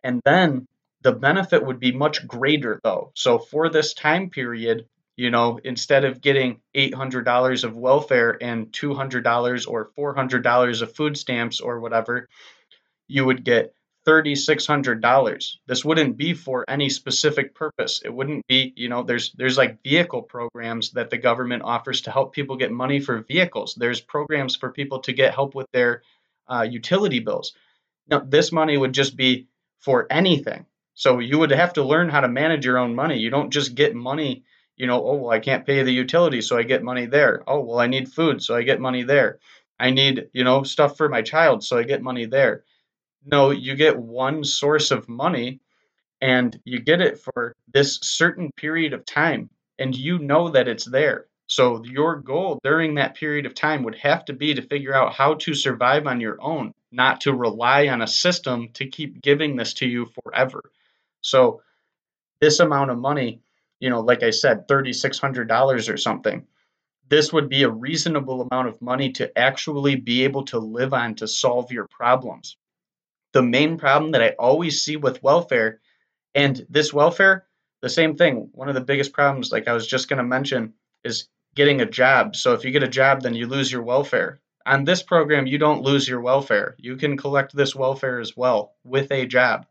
And 0.03 0.21
then 0.23 0.67
the 1.01 1.11
benefit 1.11 1.65
would 1.65 1.79
be 1.79 1.91
much 1.91 2.25
greater, 2.27 2.79
though. 2.83 3.11
So 3.15 3.39
for 3.39 3.69
this 3.69 3.93
time 3.93 4.29
period, 4.29 4.85
you 5.17 5.31
know, 5.31 5.59
instead 5.63 6.05
of 6.05 6.21
getting 6.21 6.61
$800 6.75 7.63
of 7.63 7.75
welfare 7.75 8.37
and 8.39 8.71
$200 8.71 9.67
or 9.67 9.91
$400 9.97 10.81
of 10.81 10.95
food 10.95 11.17
stamps 11.17 11.59
or 11.59 11.79
whatever, 11.81 12.29
you 13.07 13.25
would 13.25 13.43
get 13.43 13.73
$3600 14.07 15.57
this 15.67 15.83
wouldn't 15.83 16.15
be 16.15 16.33
for 16.33 16.63
any 16.69 16.89
specific 16.89 17.53
purpose. 17.53 18.01
It 18.05 18.13
wouldn't 18.13 18.47
be 18.47 18.71
you 18.77 18.87
know 18.87 19.03
there's 19.03 19.33
there's 19.33 19.57
like 19.57 19.83
vehicle 19.83 20.21
programs 20.21 20.91
that 20.91 21.09
the 21.09 21.17
government 21.17 21.63
offers 21.65 22.01
to 22.01 22.11
help 22.11 22.33
people 22.33 22.55
get 22.55 22.71
money 22.71 23.01
for 23.01 23.19
vehicles. 23.27 23.75
There's 23.75 23.99
programs 23.99 24.55
for 24.55 24.71
people 24.71 24.99
to 24.99 25.11
get 25.11 25.33
help 25.33 25.55
with 25.55 25.67
their 25.73 26.03
uh, 26.47 26.65
utility 26.69 27.19
bills. 27.19 27.53
Now 28.07 28.19
this 28.19 28.53
money 28.53 28.77
would 28.77 28.93
just 28.93 29.17
be 29.17 29.47
for 29.81 30.07
anything. 30.09 30.65
So 30.93 31.19
you 31.19 31.39
would 31.39 31.51
have 31.51 31.73
to 31.73 31.83
learn 31.83 32.07
how 32.07 32.21
to 32.21 32.29
manage 32.29 32.65
your 32.65 32.77
own 32.77 32.95
money. 32.95 33.17
You 33.17 33.29
don't 33.29 33.51
just 33.51 33.75
get 33.75 33.93
money 33.93 34.45
you 34.77 34.87
know 34.87 35.03
oh 35.03 35.15
well 35.15 35.31
i 35.31 35.39
can't 35.39 35.65
pay 35.65 35.83
the 35.83 35.91
utility 35.91 36.41
so 36.41 36.57
i 36.57 36.63
get 36.63 36.83
money 36.83 37.05
there 37.05 37.43
oh 37.47 37.59
well 37.59 37.79
i 37.79 37.87
need 37.87 38.11
food 38.11 38.41
so 38.41 38.55
i 38.55 38.63
get 38.63 38.79
money 38.79 39.03
there 39.03 39.39
i 39.79 39.89
need 39.91 40.29
you 40.33 40.43
know 40.43 40.63
stuff 40.63 40.95
for 40.97 41.09
my 41.09 41.21
child 41.21 41.63
so 41.63 41.77
i 41.77 41.83
get 41.83 42.01
money 42.01 42.25
there 42.25 42.63
no, 43.27 43.51
you 43.51 43.75
get 43.75 43.97
one 43.99 44.43
source 44.43 44.91
of 44.91 45.09
money 45.09 45.59
and 46.21 46.59
you 46.63 46.79
get 46.79 47.01
it 47.01 47.19
for 47.19 47.55
this 47.71 47.99
certain 48.01 48.51
period 48.55 48.93
of 48.93 49.05
time 49.05 49.49
and 49.77 49.95
you 49.95 50.17
know 50.17 50.49
that 50.49 50.67
it's 50.67 50.85
there. 50.85 51.25
So 51.45 51.83
your 51.83 52.15
goal 52.15 52.59
during 52.63 52.95
that 52.95 53.15
period 53.15 53.45
of 53.45 53.53
time 53.53 53.83
would 53.83 53.95
have 53.95 54.25
to 54.25 54.33
be 54.33 54.53
to 54.53 54.61
figure 54.61 54.93
out 54.93 55.13
how 55.13 55.35
to 55.35 55.53
survive 55.53 56.07
on 56.07 56.21
your 56.21 56.41
own, 56.41 56.73
not 56.91 57.21
to 57.21 57.33
rely 57.33 57.87
on 57.87 58.01
a 58.01 58.07
system 58.07 58.69
to 58.73 58.87
keep 58.87 59.21
giving 59.21 59.55
this 59.55 59.73
to 59.75 59.87
you 59.87 60.07
forever. 60.23 60.71
So 61.21 61.61
this 62.39 62.59
amount 62.59 62.91
of 62.91 62.97
money, 62.97 63.41
you 63.79 63.89
know, 63.89 64.01
like 64.01 64.23
I 64.23 64.31
said, 64.31 64.67
$3600 64.67 65.93
or 65.93 65.97
something. 65.97 66.45
This 67.09 67.31
would 67.31 67.49
be 67.49 67.63
a 67.63 67.69
reasonable 67.69 68.41
amount 68.41 68.67
of 68.67 68.81
money 68.81 69.11
to 69.13 69.37
actually 69.37 69.95
be 69.95 70.25
able 70.25 70.43
to 70.45 70.59
live 70.59 70.93
on 70.93 71.15
to 71.15 71.27
solve 71.27 71.71
your 71.71 71.87
problems 71.87 72.57
the 73.37 73.41
main 73.43 73.77
problem 73.77 74.11
that 74.11 74.23
I 74.23 74.29
always 74.39 74.83
see 74.83 74.95
with 74.95 75.21
welfare, 75.21 75.79
and 76.33 76.65
this 76.69 76.93
welfare, 76.93 77.45
the 77.81 77.89
same 77.89 78.15
thing. 78.15 78.49
One 78.53 78.69
of 78.69 78.73
the 78.73 78.81
biggest 78.81 79.13
problems, 79.13 79.51
like 79.51 79.67
I 79.67 79.73
was 79.73 79.85
just 79.85 80.09
going 80.09 80.17
to 80.17 80.23
mention, 80.23 80.73
is 81.03 81.27
getting 81.55 81.81
a 81.81 81.85
job. 81.85 82.35
So 82.35 82.53
if 82.53 82.65
you 82.65 82.71
get 82.71 82.81
a 82.81 82.87
job, 82.87 83.21
then 83.21 83.35
you 83.35 83.45
lose 83.47 83.71
your 83.71 83.83
welfare. 83.83 84.39
On 84.65 84.83
this 84.83 85.03
program, 85.03 85.45
you 85.47 85.57
don't 85.57 85.83
lose 85.83 86.07
your 86.07 86.19
welfare. 86.19 86.75
You 86.79 86.97
can 86.97 87.15
collect 87.15 87.55
this 87.55 87.75
welfare 87.75 88.19
as 88.19 88.35
well 88.35 88.73
with 88.83 89.11
a 89.11 89.27
job. 89.27 89.65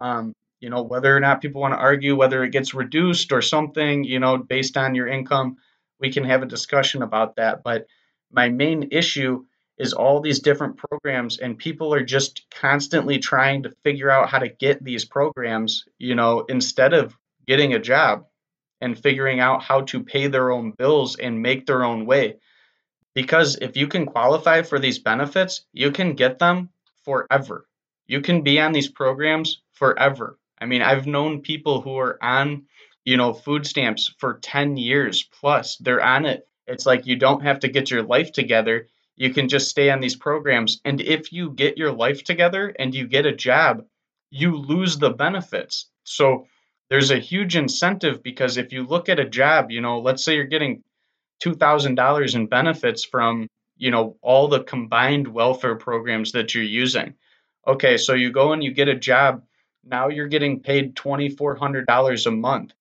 Um, 0.00 0.32
you 0.60 0.70
know, 0.70 0.82
whether 0.82 1.14
or 1.14 1.20
not 1.20 1.40
people 1.40 1.60
want 1.60 1.74
to 1.74 1.78
argue 1.78 2.14
whether 2.14 2.44
it 2.44 2.52
gets 2.52 2.74
reduced 2.74 3.32
or 3.32 3.42
something, 3.42 4.04
you 4.04 4.20
know, 4.20 4.36
based 4.36 4.76
on 4.76 4.94
your 4.94 5.08
income, 5.08 5.56
we 5.98 6.12
can 6.12 6.24
have 6.24 6.42
a 6.42 6.46
discussion 6.46 7.02
about 7.02 7.36
that. 7.36 7.62
But 7.62 7.86
my 8.30 8.48
main 8.48 8.88
issue 8.92 9.44
is 9.78 9.94
all 9.94 10.20
these 10.20 10.40
different 10.40 10.76
programs 10.76 11.38
and 11.38 11.56
people 11.56 11.94
are 11.94 12.04
just 12.04 12.44
constantly 12.50 13.18
trying 13.18 13.62
to 13.62 13.74
figure 13.82 14.10
out 14.10 14.28
how 14.28 14.38
to 14.38 14.48
get 14.48 14.84
these 14.84 15.06
programs 15.06 15.86
you 15.98 16.14
know 16.14 16.40
instead 16.50 16.92
of 16.92 17.16
getting 17.46 17.72
a 17.72 17.78
job 17.78 18.26
and 18.82 18.98
figuring 18.98 19.40
out 19.40 19.62
how 19.62 19.80
to 19.80 20.04
pay 20.04 20.26
their 20.26 20.50
own 20.50 20.72
bills 20.72 21.16
and 21.16 21.42
make 21.42 21.66
their 21.66 21.82
own 21.82 22.06
way. 22.06 22.36
Because 23.14 23.56
if 23.56 23.76
you 23.76 23.88
can 23.88 24.06
qualify 24.06 24.62
for 24.62 24.78
these 24.78 24.98
benefits 24.98 25.64
you 25.72 25.90
can 25.90 26.12
get 26.12 26.38
them 26.38 26.68
forever. 27.04 27.66
You 28.06 28.20
can 28.20 28.42
be 28.42 28.60
on 28.60 28.72
these 28.72 28.88
programs 28.88 29.62
forever 29.72 30.38
i 30.60 30.66
mean 30.66 30.82
i've 30.82 31.06
known 31.06 31.42
people 31.42 31.80
who 31.80 31.96
are 31.96 32.22
on 32.22 32.64
you 33.04 33.16
know 33.16 33.32
food 33.32 33.66
stamps 33.66 34.14
for 34.18 34.38
10 34.42 34.76
years 34.76 35.28
plus 35.40 35.76
they're 35.78 36.02
on 36.02 36.26
it 36.26 36.46
it's 36.66 36.86
like 36.86 37.06
you 37.06 37.16
don't 37.16 37.42
have 37.42 37.60
to 37.60 37.68
get 37.68 37.90
your 37.90 38.02
life 38.02 38.32
together 38.32 38.86
you 39.20 39.34
can 39.34 39.50
just 39.50 39.68
stay 39.68 39.90
on 39.90 40.00
these 40.00 40.16
programs. 40.16 40.80
And 40.82 40.98
if 40.98 41.30
you 41.30 41.50
get 41.50 41.76
your 41.76 41.92
life 41.92 42.24
together 42.24 42.74
and 42.78 42.94
you 42.94 43.06
get 43.06 43.26
a 43.26 43.36
job, 43.36 43.84
you 44.30 44.56
lose 44.56 44.96
the 44.96 45.10
benefits. 45.10 45.90
So 46.04 46.46
there's 46.88 47.10
a 47.10 47.18
huge 47.18 47.54
incentive 47.54 48.22
because 48.22 48.56
if 48.56 48.72
you 48.72 48.86
look 48.86 49.10
at 49.10 49.20
a 49.20 49.28
job, 49.28 49.70
you 49.70 49.82
know, 49.82 50.00
let's 50.00 50.24
say 50.24 50.36
you're 50.36 50.44
getting 50.44 50.84
$2,000 51.44 52.34
in 52.34 52.46
benefits 52.46 53.04
from, 53.04 53.46
you 53.76 53.90
know, 53.90 54.16
all 54.22 54.48
the 54.48 54.64
combined 54.64 55.28
welfare 55.28 55.76
programs 55.76 56.32
that 56.32 56.54
you're 56.54 56.64
using. 56.64 57.12
Okay, 57.66 57.98
so 57.98 58.14
you 58.14 58.32
go 58.32 58.54
and 58.54 58.64
you 58.64 58.72
get 58.72 58.88
a 58.88 58.94
job. 58.94 59.42
Now 59.84 60.08
you're 60.08 60.28
getting 60.28 60.60
paid 60.60 60.94
$2,400 60.94 62.26
a 62.26 62.30
month. 62.30 62.72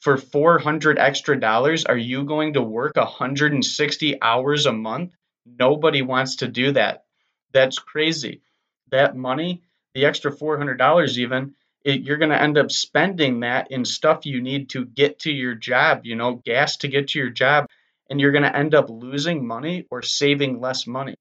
For 0.00 0.16
400 0.16 0.98
extra 0.98 1.38
dollars, 1.38 1.84
are 1.84 1.96
you 1.96 2.24
going 2.24 2.54
to 2.54 2.62
work 2.62 2.96
160 2.96 4.22
hours 4.22 4.66
a 4.66 4.72
month? 4.72 5.12
Nobody 5.44 6.02
wants 6.02 6.36
to 6.36 6.48
do 6.48 6.72
that. 6.72 7.04
That's 7.52 7.78
crazy. 7.78 8.42
That 8.90 9.16
money, 9.16 9.62
the 9.94 10.06
extra 10.06 10.30
$400 10.30 11.18
even, 11.18 11.54
it, 11.84 12.02
you're 12.02 12.18
going 12.18 12.30
to 12.30 12.40
end 12.40 12.58
up 12.58 12.70
spending 12.70 13.40
that 13.40 13.70
in 13.70 13.84
stuff 13.84 14.26
you 14.26 14.42
need 14.42 14.70
to 14.70 14.84
get 14.84 15.20
to 15.20 15.32
your 15.32 15.54
job, 15.54 16.00
you 16.04 16.16
know, 16.16 16.34
gas 16.44 16.78
to 16.78 16.88
get 16.88 17.08
to 17.08 17.18
your 17.18 17.30
job, 17.30 17.66
and 18.10 18.20
you're 18.20 18.32
going 18.32 18.42
to 18.44 18.56
end 18.56 18.74
up 18.74 18.90
losing 18.90 19.46
money 19.46 19.86
or 19.90 20.02
saving 20.02 20.60
less 20.60 20.86
money. 20.86 21.14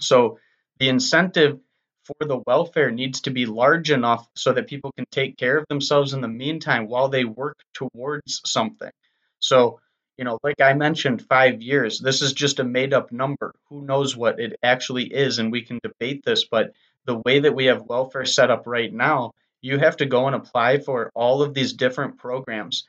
So 0.00 0.38
the 0.78 0.88
incentive 0.88 1.60
for 2.04 2.26
the 2.26 2.42
welfare 2.46 2.90
needs 2.90 3.22
to 3.22 3.30
be 3.30 3.46
large 3.46 3.90
enough 3.90 4.28
so 4.34 4.52
that 4.52 4.68
people 4.68 4.92
can 4.92 5.06
take 5.10 5.36
care 5.36 5.58
of 5.58 5.66
themselves 5.68 6.12
in 6.12 6.20
the 6.20 6.28
meantime 6.28 6.88
while 6.88 7.08
they 7.08 7.24
work 7.24 7.58
towards 7.74 8.40
something. 8.44 8.90
So 9.38 9.80
you 10.16 10.24
know, 10.24 10.38
like 10.42 10.60
I 10.60 10.74
mentioned, 10.74 11.26
five 11.26 11.60
years. 11.60 11.98
This 11.98 12.22
is 12.22 12.32
just 12.32 12.60
a 12.60 12.64
made 12.64 12.94
up 12.94 13.10
number. 13.10 13.52
Who 13.68 13.82
knows 13.82 14.16
what 14.16 14.38
it 14.38 14.56
actually 14.62 15.04
is? 15.04 15.38
And 15.38 15.50
we 15.50 15.62
can 15.62 15.80
debate 15.82 16.24
this, 16.24 16.44
but 16.44 16.72
the 17.04 17.20
way 17.24 17.40
that 17.40 17.54
we 17.54 17.66
have 17.66 17.82
welfare 17.82 18.24
set 18.24 18.50
up 18.50 18.66
right 18.66 18.92
now, 18.92 19.32
you 19.60 19.78
have 19.78 19.96
to 19.98 20.06
go 20.06 20.26
and 20.26 20.36
apply 20.36 20.78
for 20.78 21.10
all 21.14 21.42
of 21.42 21.54
these 21.54 21.72
different 21.72 22.18
programs. 22.18 22.86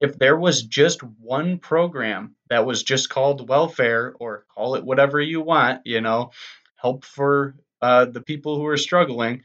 If 0.00 0.18
there 0.18 0.36
was 0.36 0.62
just 0.62 1.02
one 1.02 1.58
program 1.58 2.34
that 2.48 2.66
was 2.66 2.82
just 2.82 3.10
called 3.10 3.48
welfare, 3.48 4.14
or 4.18 4.44
call 4.54 4.74
it 4.74 4.84
whatever 4.84 5.20
you 5.20 5.40
want, 5.42 5.82
you 5.84 6.00
know, 6.00 6.30
help 6.76 7.04
for 7.04 7.54
uh, 7.82 8.06
the 8.06 8.22
people 8.22 8.56
who 8.56 8.66
are 8.66 8.76
struggling, 8.76 9.42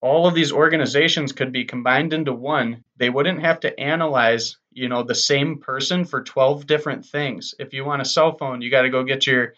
all 0.00 0.26
of 0.26 0.34
these 0.34 0.52
organizations 0.52 1.32
could 1.32 1.52
be 1.52 1.64
combined 1.64 2.12
into 2.12 2.32
one. 2.32 2.84
They 2.96 3.10
wouldn't 3.10 3.40
have 3.40 3.60
to 3.60 3.80
analyze 3.80 4.58
you 4.72 4.88
know 4.88 5.02
the 5.02 5.14
same 5.14 5.58
person 5.58 6.04
for 6.04 6.22
12 6.22 6.66
different 6.66 7.06
things. 7.06 7.54
If 7.58 7.72
you 7.72 7.84
want 7.84 8.02
a 8.02 8.04
cell 8.04 8.36
phone 8.36 8.62
you 8.62 8.70
got 8.70 8.82
to 8.82 8.90
go 8.90 9.02
get 9.02 9.26
your 9.26 9.54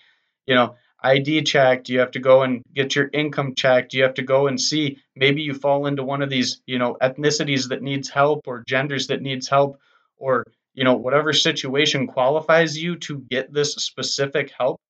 you 0.47 0.55
know 0.55 0.77
id 1.03 1.43
checked. 1.43 1.89
You 1.89 2.01
have 2.01 2.13
to 2.13 2.21
go 2.21 2.43
and 2.43 2.63
get 2.75 2.95
your 2.95 3.09
income 3.13 3.55
checked. 3.55 3.95
You 3.95 4.05
have 4.05 4.15
to 4.15 4.23
go 4.23 4.47
and 4.47 4.61
see. 4.61 4.99
Maybe 5.17 5.43
you 5.43 5.55
fall 5.55 5.87
into 5.87 6.03
one 6.03 6.23
of 6.23 6.31
these 6.31 6.63
you 6.67 6.79
know 6.79 6.97
ethnicities 7.03 7.69
that 7.69 7.83
needs 7.83 8.09
help 8.09 8.47
or 8.47 8.65
genders 8.67 9.09
that 9.09 9.23
needs 9.23 9.49
help 9.49 9.79
or 10.17 10.45
you 10.75 10.85
know 10.85 10.95
whatever 10.95 11.33
situation 11.33 12.07
qualifies 12.07 12.79
you 12.79 12.97
to 12.97 13.19
get 13.19 13.53
this 13.53 13.75
specific 13.75 14.53
help. 14.57 14.81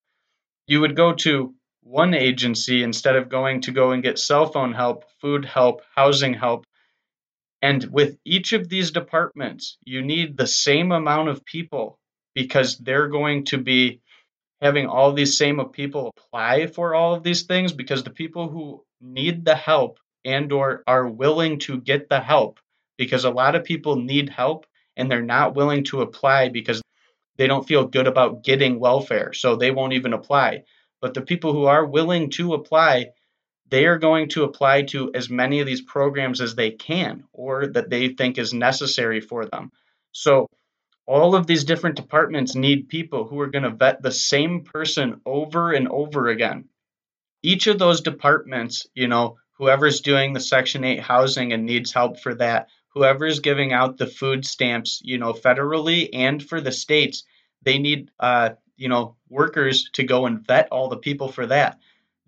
You 0.66 0.80
would 0.82 0.94
go 0.94 1.14
to 1.14 1.54
one 1.90 2.14
agency 2.14 2.84
instead 2.84 3.16
of 3.16 3.28
going 3.28 3.62
to 3.62 3.72
go 3.72 3.90
and 3.90 4.02
get 4.02 4.18
cell 4.18 4.46
phone 4.46 4.72
help 4.72 5.04
food 5.20 5.44
help 5.44 5.82
housing 5.94 6.34
help. 6.34 6.64
And 7.62 7.84
with 7.90 8.16
each 8.24 8.52
of 8.52 8.68
these 8.68 8.92
departments, 8.92 9.76
you 9.84 10.00
need 10.00 10.36
the 10.36 10.46
same 10.46 10.92
amount 10.92 11.28
of 11.28 11.44
people 11.44 11.98
because 12.34 12.78
they're 12.78 13.08
going 13.08 13.44
to 13.46 13.58
be 13.58 14.00
having 14.62 14.86
all 14.86 15.12
these 15.12 15.36
same 15.36 15.62
people 15.70 16.12
apply 16.16 16.68
for 16.68 16.94
all 16.94 17.14
of 17.14 17.24
these 17.24 17.42
things 17.42 17.72
because 17.72 18.04
the 18.04 18.10
people 18.10 18.48
who 18.48 18.84
need 19.00 19.44
the 19.44 19.56
help 19.56 19.98
and 20.24 20.52
or 20.52 20.84
are 20.86 21.08
willing 21.08 21.58
to 21.58 21.80
get 21.80 22.08
the 22.08 22.20
help 22.20 22.60
because 22.98 23.24
a 23.24 23.30
lot 23.30 23.56
of 23.56 23.64
people 23.64 23.96
need 23.96 24.28
help 24.28 24.64
and 24.96 25.10
they're 25.10 25.22
not 25.22 25.56
willing 25.56 25.82
to 25.82 26.02
apply 26.02 26.50
because 26.50 26.80
they 27.36 27.48
don't 27.48 27.66
feel 27.66 27.86
good 27.86 28.06
about 28.06 28.44
getting 28.44 28.78
welfare. 28.78 29.32
So 29.32 29.56
they 29.56 29.70
won't 29.72 29.94
even 29.94 30.12
apply 30.12 30.62
but 31.00 31.14
the 31.14 31.22
people 31.22 31.52
who 31.52 31.64
are 31.64 31.84
willing 31.84 32.30
to 32.30 32.54
apply 32.54 33.10
they 33.70 33.86
are 33.86 33.98
going 33.98 34.28
to 34.28 34.42
apply 34.42 34.82
to 34.82 35.12
as 35.14 35.30
many 35.30 35.60
of 35.60 35.66
these 35.66 35.80
programs 35.80 36.40
as 36.40 36.54
they 36.54 36.72
can 36.72 37.24
or 37.32 37.68
that 37.68 37.88
they 37.88 38.08
think 38.08 38.36
is 38.36 38.52
necessary 38.52 39.20
for 39.20 39.46
them. 39.46 39.70
So 40.12 40.48
all 41.06 41.34
of 41.34 41.46
these 41.46 41.64
different 41.64 41.96
departments 41.96 42.54
need 42.54 42.88
people 42.88 43.26
who 43.26 43.40
are 43.40 43.46
going 43.46 43.62
to 43.62 43.70
vet 43.70 44.02
the 44.02 44.12
same 44.12 44.64
person 44.64 45.20
over 45.24 45.72
and 45.72 45.88
over 45.88 46.28
again. 46.28 46.68
Each 47.42 47.68
of 47.68 47.78
those 47.78 48.00
departments, 48.00 48.86
you 48.94 49.08
know, 49.08 49.38
whoever's 49.52 50.00
doing 50.00 50.32
the 50.32 50.40
Section 50.40 50.84
8 50.84 51.00
housing 51.00 51.52
and 51.52 51.64
needs 51.64 51.92
help 51.92 52.18
for 52.18 52.34
that, 52.34 52.68
whoever's 52.88 53.40
giving 53.40 53.72
out 53.72 53.98
the 53.98 54.06
food 54.06 54.44
stamps, 54.44 55.00
you 55.04 55.18
know, 55.18 55.32
federally 55.32 56.08
and 56.12 56.42
for 56.42 56.60
the 56.60 56.72
states, 56.72 57.24
they 57.62 57.78
need, 57.78 58.10
uh, 58.18 58.50
you 58.80 58.88
know, 58.88 59.14
workers 59.28 59.90
to 59.92 60.02
go 60.02 60.24
and 60.24 60.44
vet 60.46 60.68
all 60.72 60.88
the 60.88 60.96
people 60.96 61.30
for 61.30 61.46
that. 61.46 61.78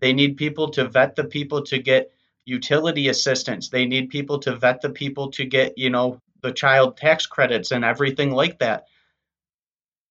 They 0.01 0.13
need 0.13 0.37
people 0.37 0.69
to 0.73 0.87
vet 0.87 1.17
the 1.17 1.25
people 1.25 1.63
to 1.65 1.79
get 1.79 2.13
utility 2.45 3.09
assistance. 3.09 3.71
They 3.71 3.87
need 3.87 4.11
people 4.11 4.39
to 4.41 4.55
vet 4.55 4.83
the 4.83 4.91
people 4.91 5.31
to 5.33 5.47
get, 5.47 5.79
you 5.79 5.89
know, 5.89 6.21
the 6.43 6.53
child 6.53 6.99
tax 6.99 7.25
credits 7.25 7.71
and 7.73 7.87
everything 7.87 8.33
like 8.33 8.59
that. 8.59 8.85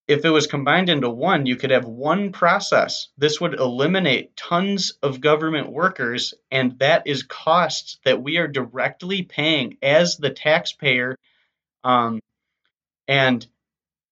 If 0.08 0.26
it 0.26 0.32
was 0.32 0.48
combined 0.48 0.90
into 0.90 1.12
one, 1.12 1.46
you 1.46 1.56
could 1.58 1.70
have 1.70 1.86
one 1.86 2.32
process. 2.32 3.10
This 3.20 3.40
would 3.40 3.54
eliminate 3.54 4.36
tons 4.36 4.98
of 5.04 5.22
government 5.22 5.72
workers, 5.72 6.34
and 6.50 6.80
that 6.80 7.04
is 7.06 7.22
costs 7.22 8.00
that 8.04 8.24
we 8.24 8.38
are 8.38 8.48
directly 8.48 9.22
paying 9.22 9.78
as 9.84 10.18
the 10.18 10.32
taxpayer. 10.32 11.16
Um, 11.84 12.20
and 13.08 13.46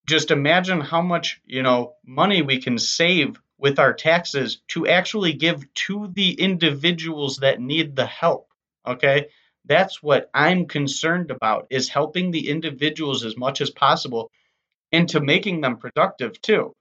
just 0.10 0.32
imagine 0.32 0.82
how 0.82 1.01
much 1.01 1.39
you 1.46 1.62
know 1.62 1.94
money 2.04 2.42
we 2.42 2.60
can 2.60 2.78
save 2.80 3.39
with 3.60 3.78
our 3.78 3.94
taxes 3.94 4.62
to 4.70 4.88
actually 4.88 5.34
give 5.34 5.72
to 5.74 6.10
the 6.13 6.32
individuals 6.32 7.38
that 7.38 7.62
need 7.62 7.96
the 7.96 8.08
help. 8.08 8.48
Okay, 8.88 9.28
that's 9.66 10.01
what 10.01 10.30
I'm 10.34 10.66
concerned 10.66 11.30
about 11.30 11.68
is 11.70 11.89
helping 11.89 12.32
the 12.32 12.50
individuals 12.50 13.24
as 13.24 13.38
much 13.38 13.62
as 13.62 13.70
possible 13.70 14.32
into 14.92 15.20
making 15.20 15.62
them 15.62 15.78
productive 15.78 16.42
too. 16.42 16.74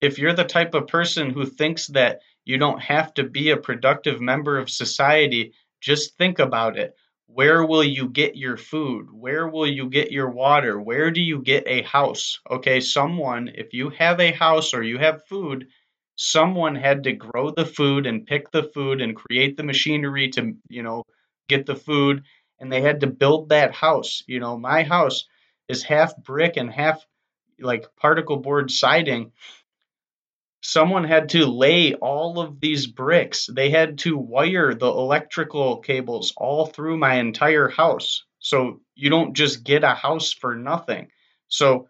If 0.00 0.18
you're 0.18 0.34
the 0.34 0.44
type 0.44 0.74
of 0.74 0.86
person 0.86 1.30
who 1.30 1.46
thinks 1.46 1.88
that 1.88 2.20
you 2.44 2.58
don't 2.58 2.80
have 2.80 3.12
to 3.14 3.24
be 3.24 3.50
a 3.50 3.56
productive 3.56 4.20
member 4.20 4.58
of 4.58 4.70
society, 4.70 5.52
just 5.80 6.16
think 6.16 6.38
about 6.38 6.78
it. 6.78 6.94
Where 7.34 7.64
will 7.64 7.82
you 7.84 8.08
get 8.08 8.36
your 8.36 8.56
food? 8.56 9.06
Where 9.10 9.48
will 9.48 9.66
you 9.66 9.88
get 9.88 10.12
your 10.12 10.30
water? 10.30 10.78
Where 10.80 11.10
do 11.10 11.20
you 11.20 11.40
get 11.40 11.64
a 11.66 11.82
house? 11.82 12.40
Okay, 12.50 12.80
someone, 12.80 13.48
if 13.54 13.72
you 13.72 13.90
have 13.90 14.20
a 14.20 14.32
house 14.32 14.74
or 14.74 14.82
you 14.82 14.98
have 14.98 15.26
food, 15.26 15.68
someone 16.16 16.74
had 16.74 17.04
to 17.04 17.12
grow 17.12 17.50
the 17.50 17.64
food 17.64 18.06
and 18.06 18.26
pick 18.26 18.50
the 18.50 18.64
food 18.64 19.00
and 19.00 19.16
create 19.16 19.56
the 19.56 19.62
machinery 19.62 20.28
to, 20.30 20.54
you 20.68 20.82
know, 20.82 21.04
get 21.48 21.64
the 21.64 21.74
food 21.74 22.24
and 22.60 22.70
they 22.70 22.82
had 22.82 23.00
to 23.00 23.06
build 23.06 23.48
that 23.48 23.74
house. 23.74 24.22
You 24.26 24.38
know, 24.38 24.58
my 24.58 24.82
house 24.82 25.26
is 25.68 25.82
half 25.82 26.16
brick 26.16 26.56
and 26.56 26.70
half 26.70 27.04
like 27.58 27.86
particle 27.96 28.36
board 28.36 28.70
siding. 28.70 29.32
Someone 30.62 31.04
had 31.04 31.30
to 31.30 31.46
lay 31.46 31.94
all 31.94 32.40
of 32.40 32.60
these 32.60 32.86
bricks. 32.86 33.48
They 33.52 33.70
had 33.70 33.98
to 33.98 34.16
wire 34.16 34.74
the 34.74 34.86
electrical 34.86 35.78
cables 35.78 36.32
all 36.36 36.66
through 36.66 36.98
my 36.98 37.16
entire 37.16 37.68
house. 37.68 38.24
So 38.38 38.80
you 38.94 39.10
don't 39.10 39.34
just 39.34 39.64
get 39.64 39.82
a 39.82 39.94
house 39.94 40.32
for 40.32 40.54
nothing. 40.54 41.08
So 41.48 41.88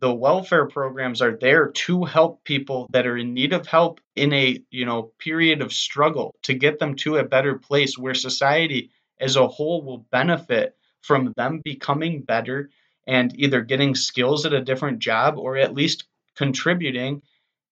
the 0.00 0.12
welfare 0.12 0.66
programs 0.66 1.22
are 1.22 1.36
there 1.36 1.68
to 1.68 2.04
help 2.04 2.44
people 2.44 2.88
that 2.92 3.06
are 3.06 3.16
in 3.16 3.34
need 3.34 3.52
of 3.52 3.66
help 3.66 4.00
in 4.16 4.32
a 4.32 4.62
you 4.70 4.86
know 4.86 5.12
period 5.18 5.62
of 5.62 5.72
struggle 5.72 6.34
to 6.42 6.54
get 6.54 6.78
them 6.78 6.96
to 6.96 7.16
a 7.16 7.24
better 7.24 7.58
place 7.58 7.98
where 7.98 8.14
society 8.14 8.90
as 9.18 9.36
a 9.36 9.48
whole 9.48 9.82
will 9.82 10.06
benefit 10.10 10.74
from 11.02 11.32
them 11.36 11.60
becoming 11.62 12.22
better 12.22 12.70
and 13.06 13.38
either 13.38 13.60
getting 13.60 13.94
skills 13.94 14.46
at 14.46 14.52
a 14.52 14.64
different 14.64 14.98
job 14.98 15.38
or 15.38 15.56
at 15.56 15.74
least 15.74 16.04
contributing 16.36 17.22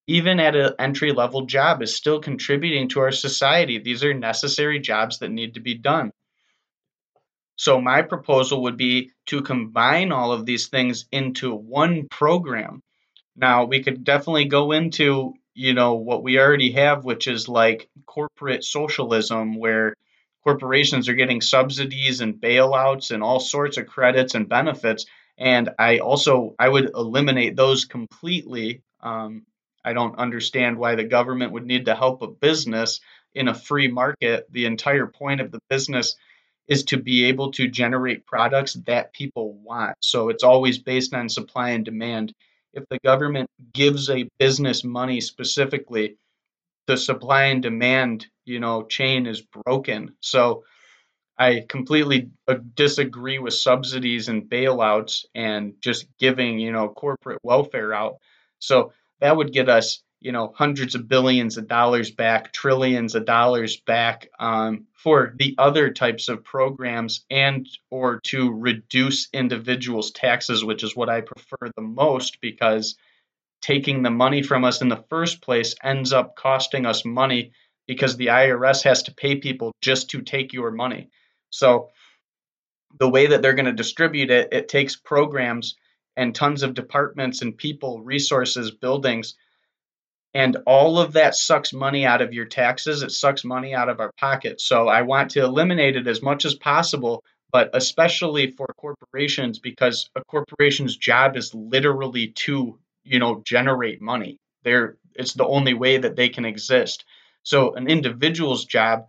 even 0.08 0.40
at 0.40 0.56
an 0.56 0.72
entry 0.78 1.12
level 1.12 1.42
job 1.46 1.82
is 1.82 1.94
still 1.94 2.20
contributing 2.20 2.88
to 2.88 3.00
our 3.00 3.12
society 3.12 3.78
these 3.78 4.02
are 4.02 4.14
necessary 4.14 4.80
jobs 4.80 5.18
that 5.20 5.30
need 5.30 5.54
to 5.54 5.60
be 5.60 5.74
done 5.74 6.10
so 7.58 7.80
my 7.80 8.02
proposal 8.02 8.62
would 8.62 8.76
be 8.76 9.10
to 9.26 9.42
combine 9.42 10.12
all 10.12 10.30
of 10.32 10.46
these 10.46 10.68
things 10.68 11.06
into 11.10 11.52
one 11.52 12.06
program. 12.08 12.82
Now 13.34 13.64
we 13.64 13.82
could 13.82 14.04
definitely 14.04 14.44
go 14.44 14.70
into, 14.70 15.34
you 15.54 15.74
know, 15.74 15.94
what 15.96 16.22
we 16.22 16.38
already 16.38 16.72
have, 16.72 17.04
which 17.04 17.26
is 17.26 17.48
like 17.48 17.90
corporate 18.06 18.62
socialism 18.62 19.58
where 19.58 19.94
corporations 20.44 21.08
are 21.08 21.14
getting 21.14 21.40
subsidies 21.40 22.20
and 22.20 22.40
bailouts 22.40 23.10
and 23.10 23.24
all 23.24 23.40
sorts 23.40 23.76
of 23.76 23.88
credits 23.88 24.36
and 24.36 24.48
benefits. 24.48 25.06
And 25.36 25.70
I 25.80 25.98
also 25.98 26.54
I 26.60 26.68
would 26.68 26.92
eliminate 26.94 27.56
those 27.56 27.86
completely. 27.86 28.82
Um, 29.00 29.46
I 29.84 29.92
don't 29.92 30.18
understand 30.18 30.78
why 30.78 30.94
the 30.94 31.04
government 31.04 31.52
would 31.52 31.66
need 31.66 31.86
to 31.86 31.94
help 31.94 32.22
a 32.22 32.26
business 32.26 33.00
in 33.34 33.48
a 33.48 33.54
free 33.54 33.88
market. 33.88 34.46
The 34.50 34.66
entire 34.66 35.06
point 35.06 35.40
of 35.40 35.50
the 35.50 35.60
business 35.68 36.16
is 36.66 36.84
to 36.84 36.98
be 36.98 37.24
able 37.24 37.52
to 37.52 37.68
generate 37.68 38.26
products 38.26 38.74
that 38.86 39.14
people 39.14 39.54
want. 39.54 39.96
So 40.02 40.28
it's 40.28 40.44
always 40.44 40.78
based 40.78 41.14
on 41.14 41.28
supply 41.28 41.70
and 41.70 41.84
demand. 41.84 42.32
If 42.74 42.84
the 42.90 42.98
government 43.02 43.48
gives 43.72 44.10
a 44.10 44.28
business 44.38 44.84
money 44.84 45.20
specifically, 45.20 46.16
the 46.86 46.96
supply 46.96 47.44
and 47.44 47.62
demand, 47.62 48.26
you 48.44 48.60
know, 48.60 48.82
chain 48.82 49.26
is 49.26 49.40
broken. 49.40 50.14
So 50.20 50.64
I 51.38 51.64
completely 51.68 52.30
uh, 52.48 52.56
disagree 52.74 53.38
with 53.38 53.54
subsidies 53.54 54.28
and 54.28 54.50
bailouts 54.50 55.24
and 55.34 55.74
just 55.80 56.06
giving, 56.18 56.58
you 56.58 56.72
know, 56.72 56.88
corporate 56.88 57.38
welfare 57.42 57.94
out. 57.94 58.16
So 58.58 58.92
that 59.20 59.36
would 59.36 59.52
get 59.52 59.68
us 59.68 60.02
you 60.20 60.32
know 60.32 60.52
hundreds 60.54 60.94
of 60.94 61.08
billions 61.08 61.56
of 61.56 61.68
dollars 61.68 62.10
back 62.10 62.52
trillions 62.52 63.14
of 63.14 63.24
dollars 63.24 63.76
back 63.76 64.28
um, 64.38 64.86
for 64.94 65.34
the 65.38 65.54
other 65.58 65.90
types 65.90 66.28
of 66.28 66.44
programs 66.44 67.24
and 67.30 67.68
or 67.90 68.20
to 68.20 68.50
reduce 68.50 69.28
individuals 69.32 70.10
taxes 70.10 70.64
which 70.64 70.82
is 70.82 70.96
what 70.96 71.08
i 71.08 71.20
prefer 71.20 71.70
the 71.76 71.82
most 71.82 72.40
because 72.40 72.96
taking 73.60 74.02
the 74.02 74.10
money 74.10 74.42
from 74.42 74.64
us 74.64 74.82
in 74.82 74.88
the 74.88 75.04
first 75.08 75.42
place 75.42 75.74
ends 75.82 76.12
up 76.12 76.36
costing 76.36 76.86
us 76.86 77.04
money 77.04 77.52
because 77.86 78.16
the 78.16 78.26
irs 78.26 78.84
has 78.84 79.04
to 79.04 79.14
pay 79.14 79.36
people 79.36 79.72
just 79.80 80.10
to 80.10 80.22
take 80.22 80.52
your 80.52 80.70
money. 80.70 81.10
So 81.50 81.90
the 82.98 83.08
way 83.08 83.26
that 83.26 83.42
they're 83.42 83.54
going 83.54 83.66
to 83.66 83.72
distribute 83.72 84.30
it 84.30 84.48
it 84.52 84.68
takes 84.68 84.96
programs 84.96 85.76
and 86.18 86.34
tons 86.34 86.62
of 86.62 86.74
departments 86.74 87.40
and 87.40 87.56
people 87.56 88.02
resources 88.02 88.70
buildings. 88.70 89.34
And 90.34 90.58
all 90.66 90.98
of 90.98 91.14
that 91.14 91.34
sucks 91.34 91.72
money 91.72 92.04
out 92.04 92.20
of 92.20 92.34
your 92.34 92.44
taxes. 92.44 93.02
It 93.02 93.12
sucks 93.12 93.44
money 93.44 93.74
out 93.74 93.88
of 93.88 94.00
our 94.00 94.12
pockets 94.18 94.64
so 94.64 94.88
i 94.88 95.02
want 95.02 95.30
to 95.30 95.42
eliminate 95.42 95.96
it 95.96 96.06
as 96.06 96.20
much 96.20 96.44
as 96.44 96.54
possible 96.54 97.24
but 97.50 97.70
especially 97.74 98.50
for 98.50 98.66
corporations 98.76 99.58
because 99.58 100.10
a 100.14 100.24
corporation's 100.24 100.96
job 100.96 101.36
is 101.36 101.54
literally 101.54 102.28
to 102.28 102.78
you 103.04 103.18
know 103.18 103.42
generate 103.44 104.00
money. 104.00 104.38
They're 104.64 104.96
it's 105.14 105.34
the 105.34 105.46
only 105.46 105.74
way 105.74 105.98
that 105.98 106.16
they 106.16 106.28
can 106.28 106.44
exist. 106.44 107.04
So 107.42 107.74
an 107.74 107.88
individual's 107.88 108.64
job 108.64 109.06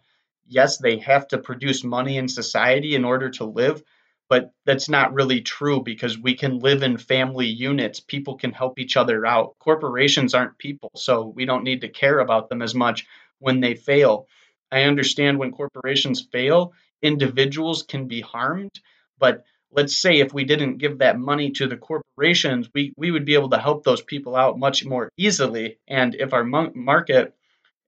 yes 0.48 0.78
they 0.78 0.98
have 1.00 1.28
to 1.28 1.38
produce 1.38 1.84
money 1.84 2.18
in 2.18 2.28
society 2.28 2.96
in 2.96 3.06
order 3.06 3.30
to 3.30 3.46
live 3.46 3.84
but 4.30 4.54
that's 4.66 4.88
not 4.88 5.14
really 5.14 5.42
true 5.42 5.82
because 5.84 6.18
we 6.18 6.36
can 6.36 6.60
live 6.60 6.84
in 6.84 6.98
family 6.98 7.48
units. 7.48 8.00
People 8.00 8.38
can 8.38 8.52
help 8.52 8.80
each 8.80 8.96
other 8.96 9.26
out. 9.26 9.56
Corporations 9.60 10.34
aren't 10.34 10.58
people, 10.60 10.92
so 10.96 11.26
we 11.36 11.46
don't 11.46 11.64
need 11.64 11.82
to 11.82 11.90
care 11.90 12.20
about 12.20 12.48
them 12.48 12.62
as 12.62 12.76
much 12.76 13.08
when 13.40 13.60
they 13.60 13.76
fail. 13.76 14.28
I 14.72 14.84
understand 14.84 15.40
when 15.40 15.52
corporations 15.52 16.28
fail, 16.32 16.74
individuals 17.02 17.84
can 17.84 18.08
be 18.08 18.22
harmed, 18.22 18.80
but 19.18 19.44
let's 19.72 19.98
say 19.98 20.20
if 20.20 20.34
we 20.34 20.44
didn't 20.44 20.78
give 20.78 21.00
that 21.00 21.20
money 21.20 21.52
to 21.52 21.68
the 21.68 21.78
corporations, 21.78 22.70
we, 22.74 22.94
we 22.96 23.10
would 23.10 23.26
be 23.26 23.34
able 23.34 23.50
to 23.50 23.58
help 23.58 23.84
those 23.84 24.02
people 24.02 24.36
out 24.36 24.60
much 24.60 24.86
more 24.86 25.10
easily. 25.18 25.80
And 25.88 26.14
if 26.16 26.34
our 26.34 26.44
market 26.44 27.34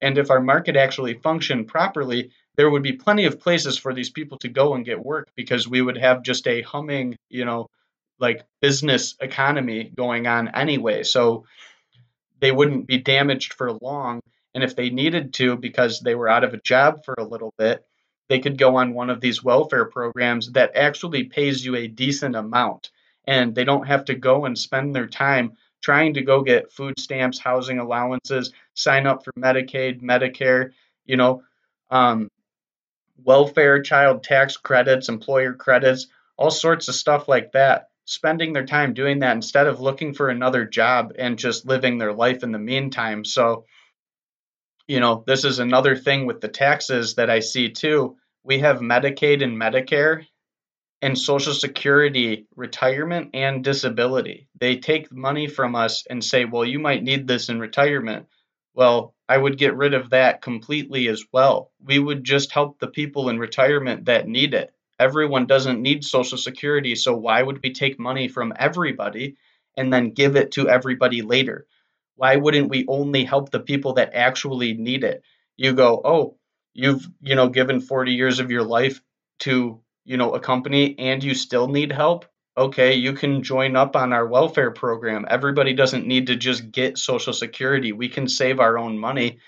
and 0.01 0.17
if 0.17 0.31
our 0.31 0.41
market 0.41 0.75
actually 0.75 1.13
functioned 1.13 1.67
properly, 1.67 2.31
there 2.55 2.69
would 2.69 2.83
be 2.83 2.93
plenty 2.93 3.25
of 3.25 3.39
places 3.39 3.77
for 3.77 3.93
these 3.93 4.09
people 4.09 4.37
to 4.39 4.49
go 4.49 4.73
and 4.75 4.85
get 4.85 5.03
work 5.03 5.29
because 5.35 5.67
we 5.67 5.81
would 5.81 5.97
have 5.97 6.23
just 6.23 6.47
a 6.47 6.61
humming, 6.61 7.17
you 7.29 7.45
know, 7.45 7.67
like 8.19 8.43
business 8.61 9.15
economy 9.19 9.91
going 9.95 10.27
on 10.27 10.49
anyway. 10.49 11.03
So 11.03 11.45
they 12.39 12.51
wouldn't 12.51 12.87
be 12.87 12.97
damaged 12.97 13.53
for 13.53 13.71
long. 13.71 14.21
And 14.53 14.63
if 14.63 14.75
they 14.75 14.89
needed 14.89 15.33
to, 15.35 15.55
because 15.55 16.01
they 16.01 16.15
were 16.15 16.27
out 16.27 16.43
of 16.43 16.53
a 16.53 16.61
job 16.61 17.05
for 17.05 17.15
a 17.17 17.23
little 17.23 17.53
bit, 17.57 17.85
they 18.27 18.39
could 18.39 18.57
go 18.57 18.75
on 18.77 18.93
one 18.93 19.09
of 19.09 19.21
these 19.21 19.43
welfare 19.43 19.85
programs 19.85 20.51
that 20.51 20.75
actually 20.75 21.25
pays 21.25 21.65
you 21.65 21.75
a 21.75 21.87
decent 21.87 22.35
amount. 22.35 22.91
And 23.25 23.55
they 23.55 23.63
don't 23.63 23.87
have 23.87 24.05
to 24.05 24.15
go 24.15 24.45
and 24.45 24.57
spend 24.57 24.95
their 24.95 25.07
time 25.07 25.53
trying 25.81 26.13
to 26.13 26.21
go 26.21 26.41
get 26.41 26.71
food 26.71 26.99
stamps, 26.99 27.39
housing 27.39 27.79
allowances, 27.79 28.53
sign 28.73 29.07
up 29.07 29.23
for 29.23 29.31
Medicaid, 29.33 30.01
Medicare, 30.01 30.71
you 31.05 31.17
know, 31.17 31.43
um, 31.89 32.29
welfare, 33.23 33.81
child 33.81 34.23
tax 34.23 34.57
credits, 34.57 35.09
employer 35.09 35.53
credits, 35.53 36.07
all 36.37 36.51
sorts 36.51 36.87
of 36.87 36.95
stuff 36.95 37.27
like 37.27 37.51
that. 37.53 37.87
spending 38.05 38.53
their 38.53 38.65
time 38.65 38.93
doing 38.93 39.19
that 39.19 39.35
instead 39.35 39.67
of 39.67 39.79
looking 39.79 40.13
for 40.13 40.29
another 40.29 40.65
job 40.65 41.13
and 41.17 41.39
just 41.39 41.65
living 41.65 41.97
their 41.97 42.13
life 42.13 42.43
in 42.43 42.51
the 42.51 42.59
meantime. 42.59 43.23
So, 43.23 43.65
you 44.87 44.99
know, 44.99 45.23
this 45.25 45.45
is 45.45 45.59
another 45.59 45.95
thing 45.95 46.25
with 46.25 46.41
the 46.41 46.49
taxes 46.49 47.15
that 47.15 47.29
I 47.29 47.39
see 47.39 47.69
too. 47.69 48.17
We 48.43 48.59
have 48.59 48.79
Medicaid 48.79 49.43
and 49.43 49.59
Medicare 49.59 50.25
and 51.01 51.17
Social 51.17 51.53
Security, 51.53 52.47
retirement, 52.55 53.29
and 53.33 53.63
disability. 53.63 54.49
They 54.59 54.77
take 54.77 55.11
money 55.11 55.47
from 55.47 55.75
us 55.75 56.05
and 56.09 56.23
say, 56.23 56.45
well, 56.45 56.65
you 56.65 56.79
might 56.79 57.03
need 57.03 57.27
this 57.27 57.49
in 57.49 57.59
retirement. 57.59 58.27
Well, 58.73 59.13
I 59.31 59.37
would 59.37 59.57
get 59.57 59.77
rid 59.77 59.93
of 59.93 60.09
that 60.09 60.41
completely 60.41 61.07
as 61.07 61.23
well. 61.31 61.71
We 61.81 61.99
would 61.99 62.25
just 62.25 62.51
help 62.51 62.79
the 62.79 62.89
people 62.89 63.29
in 63.29 63.39
retirement 63.39 64.03
that 64.07 64.27
need 64.27 64.53
it. 64.53 64.73
Everyone 64.99 65.45
doesn't 65.45 65.81
need 65.81 66.03
Social 66.03 66.37
Security, 66.37 66.95
so 66.95 67.15
why 67.15 67.41
would 67.41 67.63
we 67.63 67.71
take 67.71 67.97
money 67.97 68.27
from 68.27 68.51
everybody 68.59 69.37
and 69.77 69.93
then 69.93 70.11
give 70.11 70.35
it 70.35 70.51
to 70.51 70.67
everybody 70.67 71.21
later? 71.21 71.65
Why 72.17 72.35
wouldn't 72.35 72.67
we 72.69 72.83
only 72.89 73.23
help 73.23 73.51
the 73.51 73.61
people 73.61 73.93
that 73.93 74.15
actually 74.15 74.73
need 74.73 75.05
it? 75.05 75.23
You 75.55 75.71
go, 75.71 76.01
oh, 76.03 76.35
you've 76.73 77.07
you 77.21 77.35
know 77.35 77.47
given 77.47 77.79
40 77.79 78.11
years 78.11 78.41
of 78.41 78.51
your 78.51 78.63
life 78.63 79.01
to 79.45 79.79
you 80.03 80.17
know 80.17 80.33
a 80.35 80.41
company 80.41 80.99
and 80.99 81.23
you 81.23 81.35
still 81.35 81.69
need 81.69 81.93
help 81.93 82.25
okay 82.57 82.95
you 82.95 83.13
can 83.13 83.43
join 83.43 83.75
up 83.75 83.95
on 83.95 84.13
our 84.13 84.27
welfare 84.27 84.71
program. 84.71 85.25
Everybody 85.29 85.73
doesn't 85.73 86.07
need 86.07 86.27
to 86.27 86.35
just 86.35 86.71
get 86.71 86.97
social 86.97 87.33
security. 87.33 87.91
We 87.91 88.09
can 88.09 88.27
save 88.27 88.59
our 88.59 88.77
own 88.77 88.97
money. 88.97 89.39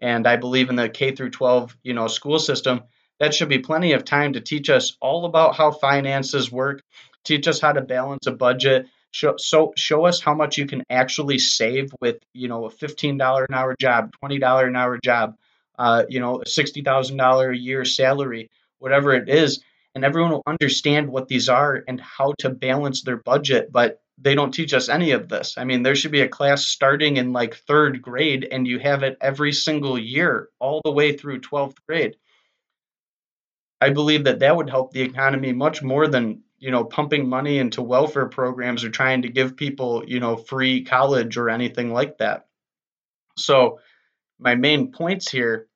And 0.00 0.26
i 0.26 0.36
believe 0.36 0.68
in 0.68 0.76
the 0.76 0.88
k 0.88 1.12
through 1.12 1.30
12 1.30 1.76
you 1.82 1.94
know 1.94 2.08
school 2.08 2.38
system 2.38 2.82
that 3.20 3.34
should 3.34 3.48
be 3.48 3.60
plenty 3.60 3.92
of 3.92 4.04
time 4.04 4.32
to 4.32 4.40
teach 4.40 4.68
us 4.68 4.96
all 5.00 5.26
about 5.26 5.54
how 5.54 5.70
finances 5.70 6.50
work 6.50 6.82
teach 7.24 7.46
us 7.46 7.60
how 7.60 7.72
to 7.72 7.80
balance 7.80 8.26
a 8.26 8.32
budget 8.32 8.86
show 9.12 9.36
so 9.36 9.72
show 9.76 10.06
us 10.06 10.20
how 10.20 10.34
much 10.34 10.58
you 10.58 10.66
can 10.66 10.82
actually 10.90 11.38
save 11.38 11.92
with 12.00 12.16
you 12.32 12.48
know 12.48 12.64
a 12.64 12.70
$15 12.70 13.46
an 13.48 13.54
hour 13.54 13.76
job 13.80 14.10
$20 14.24 14.66
an 14.66 14.76
hour 14.76 14.98
job 15.02 15.36
uh, 15.78 16.04
you 16.08 16.20
know 16.20 16.40
a 16.40 16.44
$60000 16.44 17.50
a 17.50 17.58
year 17.58 17.84
salary 17.84 18.50
whatever 18.78 19.12
it 19.14 19.28
is 19.28 19.62
and 19.94 20.04
everyone 20.04 20.30
will 20.30 20.42
understand 20.46 21.08
what 21.08 21.28
these 21.28 21.48
are 21.48 21.82
and 21.86 22.00
how 22.00 22.34
to 22.38 22.50
balance 22.50 23.02
their 23.02 23.16
budget 23.18 23.70
but 23.72 24.02
they 24.18 24.34
don't 24.34 24.52
teach 24.52 24.72
us 24.72 24.88
any 24.88 25.12
of 25.12 25.28
this. 25.28 25.54
I 25.58 25.64
mean 25.64 25.82
there 25.82 25.96
should 25.96 26.12
be 26.12 26.20
a 26.20 26.28
class 26.28 26.64
starting 26.64 27.16
in 27.16 27.32
like 27.32 27.56
third 27.56 28.02
grade 28.02 28.46
and 28.50 28.66
you 28.66 28.78
have 28.78 29.02
it 29.02 29.16
every 29.20 29.52
single 29.52 29.98
year 29.98 30.48
all 30.60 30.80
the 30.84 30.92
way 30.92 31.16
through 31.16 31.40
12th 31.40 31.76
grade. 31.88 32.16
I 33.80 33.90
believe 33.90 34.24
that 34.24 34.38
that 34.40 34.56
would 34.56 34.70
help 34.70 34.92
the 34.92 35.02
economy 35.02 35.52
much 35.52 35.82
more 35.82 36.06
than 36.06 36.42
you 36.58 36.70
know 36.70 36.84
pumping 36.84 37.28
money 37.28 37.58
into 37.58 37.82
welfare 37.82 38.28
programs 38.28 38.84
or 38.84 38.90
trying 38.90 39.22
to 39.22 39.28
give 39.28 39.56
people 39.56 40.04
you 40.06 40.20
know 40.20 40.36
free 40.36 40.84
college 40.84 41.36
or 41.36 41.50
anything 41.50 41.92
like 41.92 42.18
that. 42.18 42.46
So 43.36 43.80
my 44.38 44.54
main 44.54 44.92
points 44.92 45.30
here 45.30 45.66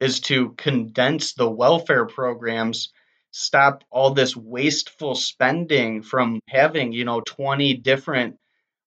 is 0.00 0.20
to 0.20 0.50
condense 0.50 1.34
the 1.34 1.48
welfare 1.48 2.06
programs 2.06 2.92
stop 3.34 3.82
all 3.90 4.14
this 4.14 4.36
wasteful 4.36 5.16
spending 5.16 6.02
from 6.02 6.38
having 6.48 6.92
you 6.92 7.04
know 7.04 7.20
20 7.20 7.74
different 7.74 8.38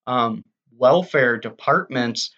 um, 0.08 0.42
welfare 0.78 1.38
departments 1.38 2.32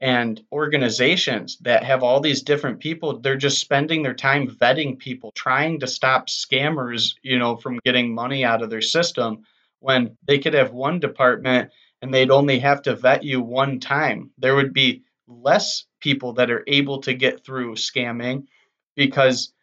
and 0.00 0.42
organizations 0.50 1.56
that 1.58 1.84
have 1.84 2.02
all 2.02 2.20
these 2.20 2.42
different 2.42 2.80
people. 2.80 3.20
They're 3.20 3.36
just 3.36 3.60
spending 3.60 4.02
their 4.02 4.14
time 4.14 4.48
vetting 4.48 4.98
people 4.98 5.30
trying 5.32 5.78
to 5.80 5.86
stop 5.86 6.26
scammers 6.26 7.14
you 7.22 7.38
know 7.38 7.56
from 7.56 7.78
getting 7.84 8.12
money 8.12 8.44
out 8.44 8.62
of 8.62 8.68
their 8.70 8.82
system 8.82 9.44
when 9.78 10.16
they 10.26 10.40
could 10.40 10.54
have 10.54 10.72
one 10.72 10.98
department 10.98 11.70
and 12.02 12.12
they'd 12.12 12.32
only 12.32 12.58
have 12.58 12.82
to 12.82 12.96
vet 12.96 13.22
you 13.22 13.40
one 13.40 13.78
time. 13.78 14.32
There 14.38 14.56
would 14.56 14.72
be 14.72 15.04
less 15.28 15.84
people 16.04 16.34
that 16.34 16.50
are 16.50 16.62
able 16.66 17.00
to 17.00 17.14
get 17.14 17.44
through 17.44 17.74
scamming 17.74 18.46
because 18.94 19.54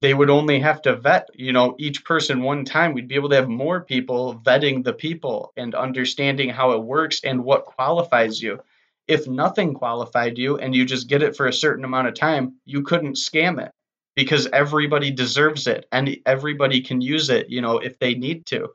they 0.00 0.14
would 0.14 0.30
only 0.30 0.58
have 0.58 0.80
to 0.82 0.96
vet, 0.96 1.28
you 1.34 1.52
know, 1.52 1.76
each 1.78 2.02
person 2.04 2.42
one 2.42 2.64
time. 2.64 2.94
We'd 2.94 3.08
be 3.08 3.14
able 3.14 3.28
to 3.28 3.36
have 3.36 3.48
more 3.48 3.82
people 3.82 4.40
vetting 4.42 4.82
the 4.82 4.94
people 4.94 5.52
and 5.54 5.74
understanding 5.74 6.48
how 6.48 6.72
it 6.72 6.82
works 6.82 7.20
and 7.22 7.44
what 7.44 7.66
qualifies 7.66 8.42
you. 8.42 8.60
If 9.06 9.28
nothing 9.28 9.74
qualified 9.74 10.38
you 10.38 10.56
and 10.56 10.74
you 10.74 10.86
just 10.86 11.08
get 11.08 11.22
it 11.22 11.36
for 11.36 11.46
a 11.46 11.52
certain 11.52 11.84
amount 11.84 12.08
of 12.08 12.14
time, 12.14 12.54
you 12.64 12.82
couldn't 12.82 13.16
scam 13.16 13.62
it 13.64 13.72
because 14.16 14.48
everybody 14.50 15.10
deserves 15.10 15.66
it 15.66 15.86
and 15.92 16.16
everybody 16.24 16.80
can 16.80 17.02
use 17.02 17.28
it, 17.28 17.50
you 17.50 17.60
know, 17.60 17.78
if 17.78 17.98
they 17.98 18.14
need 18.14 18.46
to. 18.46 18.70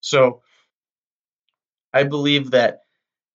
So 0.00 0.40
I 1.92 2.04
believe 2.04 2.52
that 2.52 2.80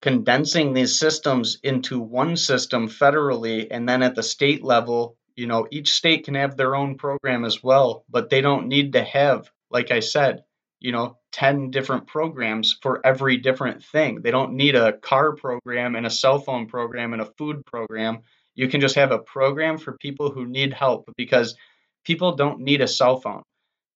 condensing 0.02 0.74
these 0.74 1.00
systems 1.00 1.58
into 1.64 2.00
one 2.00 2.38
system 2.38 2.88
federally 2.88 3.68
and 3.72 3.88
then 3.88 4.04
at 4.04 4.16
the 4.16 4.24
state 4.24 4.64
level 4.64 5.18
you 5.36 5.48
know 5.48 5.68
each 5.72 5.92
state 5.94 6.26
can 6.26 6.36
have 6.36 6.56
their 6.56 6.76
own 6.76 6.96
program 6.96 7.46
as 7.46 7.64
well 7.64 8.04
but 8.10 8.30
they 8.30 8.42
don't 8.42 8.68
need 8.68 8.94
to 8.94 9.04
have 9.04 9.50
like 9.72 9.92
i 9.92 10.00
said 10.00 10.44
you 10.80 10.92
know 10.92 11.18
10 11.38 11.70
different 11.70 12.08
programs 12.08 12.76
for 12.82 13.06
every 13.06 13.38
different 13.38 13.84
thing. 13.84 14.22
They 14.24 14.32
don't 14.32 14.54
need 14.54 14.76
a 14.76 14.94
car 14.94 15.36
program 15.36 15.96
and 15.96 16.08
a 16.08 16.10
cell 16.10 16.40
phone 16.40 16.66
program 16.66 17.14
and 17.14 17.22
a 17.22 17.32
food 17.38 17.64
program. 17.64 18.22
You 18.56 18.68
can 18.68 18.82
just 18.82 18.96
have 18.96 19.12
a 19.12 19.20
program 19.20 19.78
for 19.78 19.96
people 20.00 20.32
who 20.32 20.48
need 20.48 20.74
help 20.74 21.12
because 21.16 21.56
people 22.04 22.36
don't 22.36 22.62
need 22.62 22.82
a 22.82 22.88
cell 22.88 23.20
phone. 23.20 23.44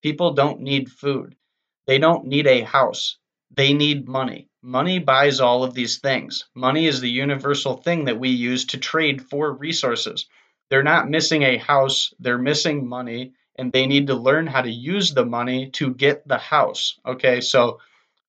People 0.04 0.34
don't 0.34 0.60
need 0.60 0.88
food. 0.88 1.34
They 1.88 1.98
don't 1.98 2.26
need 2.26 2.46
a 2.46 2.60
house. 2.60 3.18
They 3.50 3.72
need 3.72 4.06
money 4.06 4.48
Money 4.64 5.00
buys 5.00 5.40
all 5.40 5.64
of 5.64 5.74
these 5.74 5.98
things. 5.98 6.44
Money 6.54 6.86
is 6.86 7.00
the 7.00 7.10
universal 7.10 7.78
thing 7.78 8.04
that 8.04 8.20
we 8.20 8.28
use 8.28 8.66
to 8.66 8.78
trade 8.78 9.20
for 9.20 9.52
resources. 9.52 10.26
They're 10.70 10.84
not 10.84 11.10
missing 11.10 11.42
a 11.42 11.56
house, 11.56 12.14
they're 12.20 12.38
missing 12.38 12.86
money, 12.86 13.32
and 13.56 13.72
they 13.72 13.88
need 13.88 14.06
to 14.06 14.14
learn 14.14 14.46
how 14.46 14.62
to 14.62 14.70
use 14.70 15.14
the 15.14 15.26
money 15.26 15.70
to 15.70 15.92
get 15.92 16.28
the 16.28 16.38
house. 16.38 16.96
Okay, 17.04 17.40
so 17.40 17.80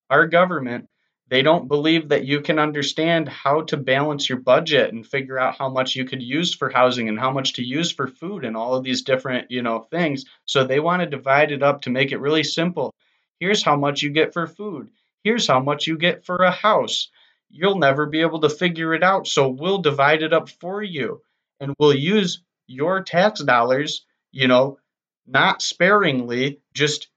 our 0.09 0.25
government, 0.25 0.89
they 1.27 1.43
don't 1.43 1.67
believe 1.67 2.09
that 2.09 2.25
you 2.25 2.41
can 2.41 2.57
understand 2.57 3.29
how 3.29 3.61
to 3.65 3.77
balance 3.77 4.27
your 4.27 4.39
budget 4.39 4.91
and 4.91 5.05
figure 5.05 5.37
out 5.37 5.59
how 5.59 5.69
much 5.69 5.95
you 5.95 6.03
could 6.03 6.23
use 6.23 6.55
for 6.55 6.71
housing 6.71 7.09
and 7.09 7.19
how 7.19 7.29
much 7.29 7.53
to 7.53 7.63
use 7.63 7.91
for 7.91 8.07
food 8.07 8.43
and 8.43 8.57
all 8.57 8.73
of 8.73 8.83
these 8.83 9.03
different, 9.03 9.51
you 9.51 9.61
know, 9.61 9.81
things. 9.81 10.25
So 10.45 10.63
they 10.63 10.79
want 10.79 11.03
to 11.03 11.07
divide 11.07 11.51
it 11.51 11.61
up 11.61 11.83
to 11.83 11.91
make 11.91 12.11
it 12.11 12.19
really 12.19 12.43
simple. 12.43 12.91
Here's 13.39 13.63
how 13.63 13.75
much 13.75 14.01
you 14.01 14.09
get 14.09 14.33
for 14.33 14.47
food 14.47 14.89
here's 15.23 15.47
how 15.47 15.59
much 15.59 15.87
you 15.87 15.97
get 15.97 16.25
for 16.25 16.37
a 16.37 16.51
house. 16.51 17.09
You'll 17.49 17.77
never 17.77 18.07
be 18.07 18.21
able 18.21 18.41
to 18.41 18.49
figure 18.49 18.93
it 18.93 19.03
out, 19.03 19.27
so 19.27 19.49
we'll 19.49 19.79
divide 19.79 20.23
it 20.23 20.33
up 20.33 20.49
for 20.49 20.81
you. 20.81 21.21
And 21.59 21.75
we'll 21.79 21.95
use 21.95 22.41
your 22.67 23.03
tax 23.03 23.41
dollars, 23.41 24.05
you 24.31 24.47
know, 24.47 24.79
not 25.27 25.61
sparingly, 25.61 26.59
just 26.73 27.07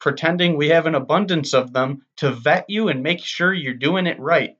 pretending 0.00 0.56
we 0.56 0.68
have 0.68 0.86
an 0.86 0.94
abundance 0.94 1.54
of 1.54 1.72
them 1.72 2.02
to 2.16 2.30
vet 2.30 2.66
you 2.68 2.88
and 2.88 3.02
make 3.02 3.20
sure 3.20 3.52
you're 3.52 3.74
doing 3.74 4.06
it 4.06 4.18
right. 4.18 4.56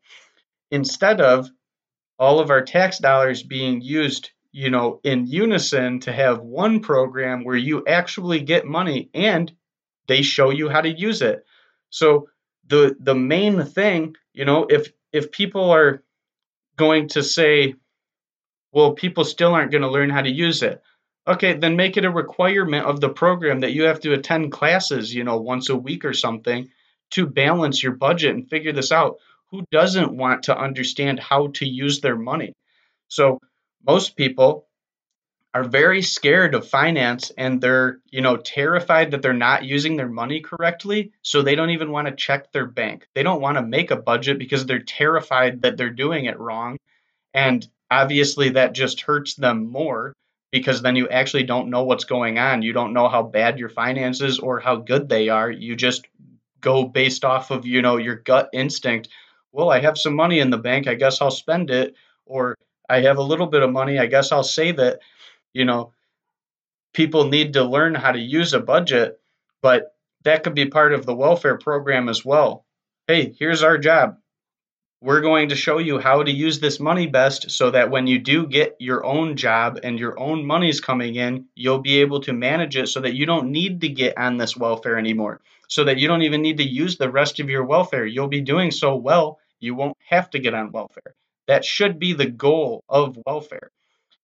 Instead 0.71 1.21
of 1.21 1.49
all 2.19 2.41
of 2.41 2.51
our 2.51 2.63
tax 2.63 2.99
dollars 2.99 3.43
being 3.43 3.81
used, 3.81 4.31
you 4.53 4.71
know, 4.71 5.01
in 5.03 5.27
unison 5.27 6.01
to 6.01 6.13
have 6.13 6.41
one 6.41 6.81
program 6.81 7.43
where 7.43 7.57
you 7.57 7.85
actually 7.87 8.41
get 8.41 8.67
money 8.67 9.11
and 9.15 9.53
they 10.07 10.23
show 10.23 10.51
you 10.51 10.69
how 10.69 10.81
to 10.81 10.91
use 10.91 11.23
it. 11.23 11.45
So 11.91 12.29
the 12.67 12.97
the 12.99 13.15
main 13.15 13.65
thing, 13.65 14.17
you 14.33 14.45
know, 14.45 14.67
if 14.69 14.93
if 15.13 15.33
people 15.33 15.71
are 15.71 16.03
going 16.77 17.09
to 17.09 17.23
say, 17.23 17.75
well, 18.73 18.93
people 18.93 19.25
still 19.25 19.55
aren't 19.55 19.71
going 19.71 19.83
to 19.83 19.91
learn 19.91 20.11
how 20.11 20.23
to 20.23 20.31
use 20.31 20.63
it. 20.63 20.83
Okay, 21.27 21.53
then 21.53 21.77
make 21.77 21.97
it 21.97 22.05
a 22.05 22.11
requirement 22.11 22.87
of 22.87 23.01
the 23.01 23.09
program 23.09 23.61
that 23.61 23.73
you 23.73 23.85
have 23.85 24.01
to 24.01 24.13
attend 24.13 24.51
classes, 24.51 25.15
you 25.15 25.23
know, 25.23 25.37
once 25.37 25.69
a 25.69 25.77
week 25.77 26.05
or 26.05 26.15
something 26.15 26.69
to 27.11 27.27
balance 27.27 27.83
your 27.83 27.93
budget 27.93 28.35
and 28.35 28.49
figure 28.49 28.73
this 28.73 28.91
out. 28.91 29.19
Who 29.51 29.65
doesn't 29.71 30.17
want 30.17 30.45
to 30.45 30.59
understand 30.59 31.21
how 31.21 31.49
to 31.55 31.67
use 31.67 32.01
their 32.01 32.17
money? 32.17 32.55
So, 33.09 33.39
most 33.87 34.17
people 34.17 34.67
are 35.55 35.65
very 35.65 36.01
scared 36.01 36.55
of 36.55 36.67
finance 36.67 37.31
and 37.37 37.61
they're, 37.61 37.99
you 38.11 38.23
know, 38.23 38.37
terrified 38.37 39.11
that 39.11 39.21
they're 39.21 39.35
not 39.35 39.65
using 39.65 39.97
their 39.97 40.09
money 40.09 40.41
correctly, 40.41 41.13
so 41.21 41.43
they 41.43 41.55
don't 41.55 41.71
even 41.71 41.91
want 41.91 42.09
to 42.09 42.15
check 42.15 42.51
their 42.53 42.67
bank. 42.67 43.07
They 43.15 43.23
don't 43.23 43.43
want 43.43 43.59
to 43.59 43.63
make 43.63 43.91
a 43.91 43.97
budget 43.97 44.39
because 44.39 44.65
they're 44.65 44.81
terrified 44.81 45.63
that 45.63 45.77
they're 45.77 45.91
doing 45.91 46.25
it 46.25 46.39
wrong. 46.39 46.79
And 47.35 47.67
obviously 47.91 48.51
that 48.51 48.73
just 48.73 49.03
hurts 49.03 49.35
them 49.35 49.71
more 49.71 50.15
because 50.53 50.81
then 50.81 50.97
you 50.97 51.09
actually 51.09 51.45
don't 51.45 51.71
know 51.71 51.85
what's 51.85 52.05
going 52.05 52.39
on. 52.39 52.63
You 52.63 52.73
don't 52.73 52.95
know 52.95 53.09
how 53.09 53.23
bad 53.23 53.59
your 53.59 53.69
finances 53.69 54.39
or 54.39 54.59
how 54.59 54.77
good 54.77 55.09
they 55.09 55.29
are. 55.29 55.51
You 55.51 55.77
just 55.77 56.07
go 56.63 56.85
based 56.85 57.25
off 57.25 57.51
of, 57.51 57.67
you 57.67 57.83
know, 57.83 57.99
your 57.99 58.17
gut 58.17 58.49
instinct. 58.55 59.09
Well, 59.53 59.71
I 59.71 59.81
have 59.81 59.99
some 59.99 60.15
money 60.15 60.39
in 60.39 60.49
the 60.49 60.57
bank, 60.57 60.87
I 60.87 60.95
guess 60.95 61.21
I'll 61.21 61.31
spend 61.31 61.69
it 61.69 61.95
or 62.25 62.57
I 62.89 63.03
have 63.03 63.19
a 63.19 63.23
little 63.23 63.47
bit 63.47 63.63
of 63.63 63.71
money, 63.71 63.99
I 63.99 64.07
guess 64.07 64.33
I'll 64.33 64.43
save 64.43 64.79
it 64.79 65.01
you 65.53 65.65
know, 65.65 65.93
people 66.93 67.29
need 67.29 67.55
to 67.55 67.65
learn 67.65 67.95
how 67.95 68.13
to 68.13 68.19
use 68.19 68.53
a 68.53 68.61
budget, 68.61 69.21
but 69.61 69.95
that 70.25 70.45
could 70.45 70.55
be 70.55 70.67
part 70.67 70.93
of 70.93 71.07
the 71.07 71.15
welfare 71.15 71.59
program 71.59 72.09
as 72.09 72.25
well. 72.25 72.65
Hey, 73.07 73.35
here's 73.39 73.63
our 73.63 73.79
job. 73.79 74.19
We're 75.01 75.21
going 75.21 75.49
to 75.49 75.57
show 75.57 75.79
you 75.79 75.99
how 75.99 76.23
to 76.23 76.31
use 76.31 76.61
this 76.61 76.79
money 76.79 77.09
best 77.09 77.51
so 77.51 77.73
that 77.73 77.91
when 77.91 78.07
you 78.07 78.21
do 78.21 78.47
get 78.47 78.77
your 78.79 79.05
own 79.05 79.35
job 79.37 79.81
and 79.83 79.99
your 79.99 80.17
own 80.17 80.47
money's 80.47 80.81
coming 80.81 81.17
in, 81.17 81.47
you'll 81.57 81.81
be 81.81 82.03
able 82.03 82.21
to 82.21 82.33
manage 82.33 82.77
it 82.77 82.87
so 82.87 83.01
that 83.01 83.15
you 83.15 83.27
don't 83.27 83.51
need 83.51 83.81
to 83.81 83.89
get 83.89 84.17
on 84.17 84.37
this 84.37 84.57
welfare 84.57 84.97
anymore. 84.97 85.41
So 85.69 85.85
that 85.85 85.99
you 85.99 86.07
don't 86.07 86.23
even 86.23 86.41
need 86.41 86.59
to 86.59 86.63
use 86.69 86.99
the 86.99 87.11
rest 87.11 87.41
of 87.41 87.51
your 87.51 87.65
welfare. 87.65 88.07
You'll 88.07 88.29
be 88.29 88.43
doing 88.43 88.71
so 88.71 88.95
well, 88.95 89.41
you 89.59 89.75
won't 89.75 89.97
have 90.09 90.31
to 90.31 90.39
get 90.39 90.55
on 90.55 90.71
welfare. 90.71 91.17
That 91.49 91.65
should 91.65 91.99
be 91.99 92.13
the 92.13 92.31
goal 92.31 92.85
of 92.89 93.19
welfare. 93.27 93.73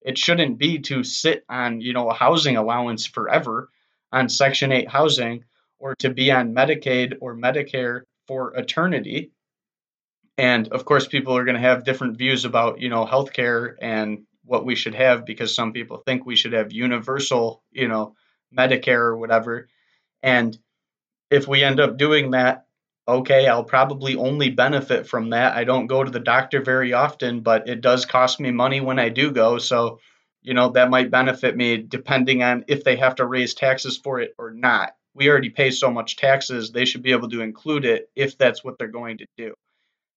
It 0.02 0.18
shouldn't 0.18 0.58
be 0.58 0.78
to 0.80 1.04
sit 1.04 1.44
on, 1.48 1.80
you 1.80 1.92
know, 1.92 2.08
a 2.10 2.14
housing 2.14 2.56
allowance 2.56 3.06
forever 3.06 3.70
on 4.12 4.28
Section 4.28 4.72
8 4.72 4.88
housing 4.88 5.44
or 5.78 5.94
to 5.96 6.10
be 6.10 6.30
on 6.30 6.54
Medicaid 6.54 7.18
or 7.20 7.36
Medicare 7.36 8.02
for 8.26 8.54
eternity. 8.54 9.32
And 10.36 10.68
of 10.68 10.84
course, 10.84 11.08
people 11.08 11.36
are 11.36 11.44
going 11.44 11.56
to 11.56 11.60
have 11.60 11.84
different 11.84 12.16
views 12.16 12.44
about, 12.44 12.80
you 12.80 12.88
know, 12.88 13.04
healthcare 13.04 13.74
and 13.80 14.24
what 14.44 14.64
we 14.64 14.76
should 14.76 14.94
have 14.94 15.26
because 15.26 15.54
some 15.54 15.72
people 15.72 15.98
think 15.98 16.24
we 16.24 16.36
should 16.36 16.52
have 16.52 16.72
universal, 16.72 17.62
you 17.72 17.88
know, 17.88 18.14
Medicare 18.56 19.00
or 19.00 19.16
whatever. 19.16 19.68
And 20.22 20.56
if 21.30 21.46
we 21.46 21.62
end 21.62 21.80
up 21.80 21.98
doing 21.98 22.30
that, 22.30 22.66
okay, 23.08 23.48
I'll 23.48 23.64
probably 23.64 24.16
only 24.16 24.50
benefit 24.50 25.08
from 25.08 25.30
that. 25.30 25.56
I 25.56 25.64
don't 25.64 25.86
go 25.86 26.04
to 26.04 26.10
the 26.10 26.20
doctor 26.20 26.60
very 26.60 26.92
often, 26.92 27.40
but 27.40 27.68
it 27.68 27.80
does 27.80 28.04
cost 28.04 28.38
me 28.38 28.50
money 28.50 28.80
when 28.82 28.98
I 28.98 29.08
do 29.08 29.32
go. 29.32 29.58
So, 29.58 30.00
you 30.42 30.52
know, 30.52 30.68
that 30.70 30.90
might 30.90 31.10
benefit 31.10 31.56
me 31.56 31.78
depending 31.78 32.42
on 32.42 32.66
if 32.68 32.84
they 32.84 32.96
have 32.96 33.14
to 33.16 33.26
raise 33.26 33.54
taxes 33.54 33.96
for 33.96 34.20
it 34.20 34.34
or 34.38 34.50
not. 34.50 34.94
We 35.14 35.30
already 35.30 35.50
pay 35.50 35.70
so 35.70 35.90
much 35.90 36.16
taxes, 36.16 36.70
they 36.70 36.84
should 36.84 37.02
be 37.02 37.12
able 37.12 37.30
to 37.30 37.40
include 37.40 37.86
it 37.86 38.10
if 38.14 38.36
that's 38.36 38.62
what 38.62 38.78
they're 38.78 38.88
going 38.88 39.18
to 39.18 39.26
do. 39.36 39.54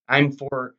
I'm 0.07 0.33
for 0.33 0.75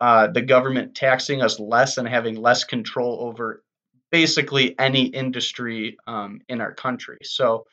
uh, 0.00 0.28
the 0.28 0.42
government 0.42 0.94
taxing 0.94 1.42
us 1.42 1.58
less 1.58 1.98
and 1.98 2.08
having 2.08 2.36
less 2.36 2.64
control 2.64 3.18
over 3.20 3.62
basically 4.10 4.78
any 4.78 5.06
industry 5.06 5.98
um, 6.06 6.40
in 6.48 6.60
our 6.60 6.72
country. 6.72 7.18
So, 7.24 7.66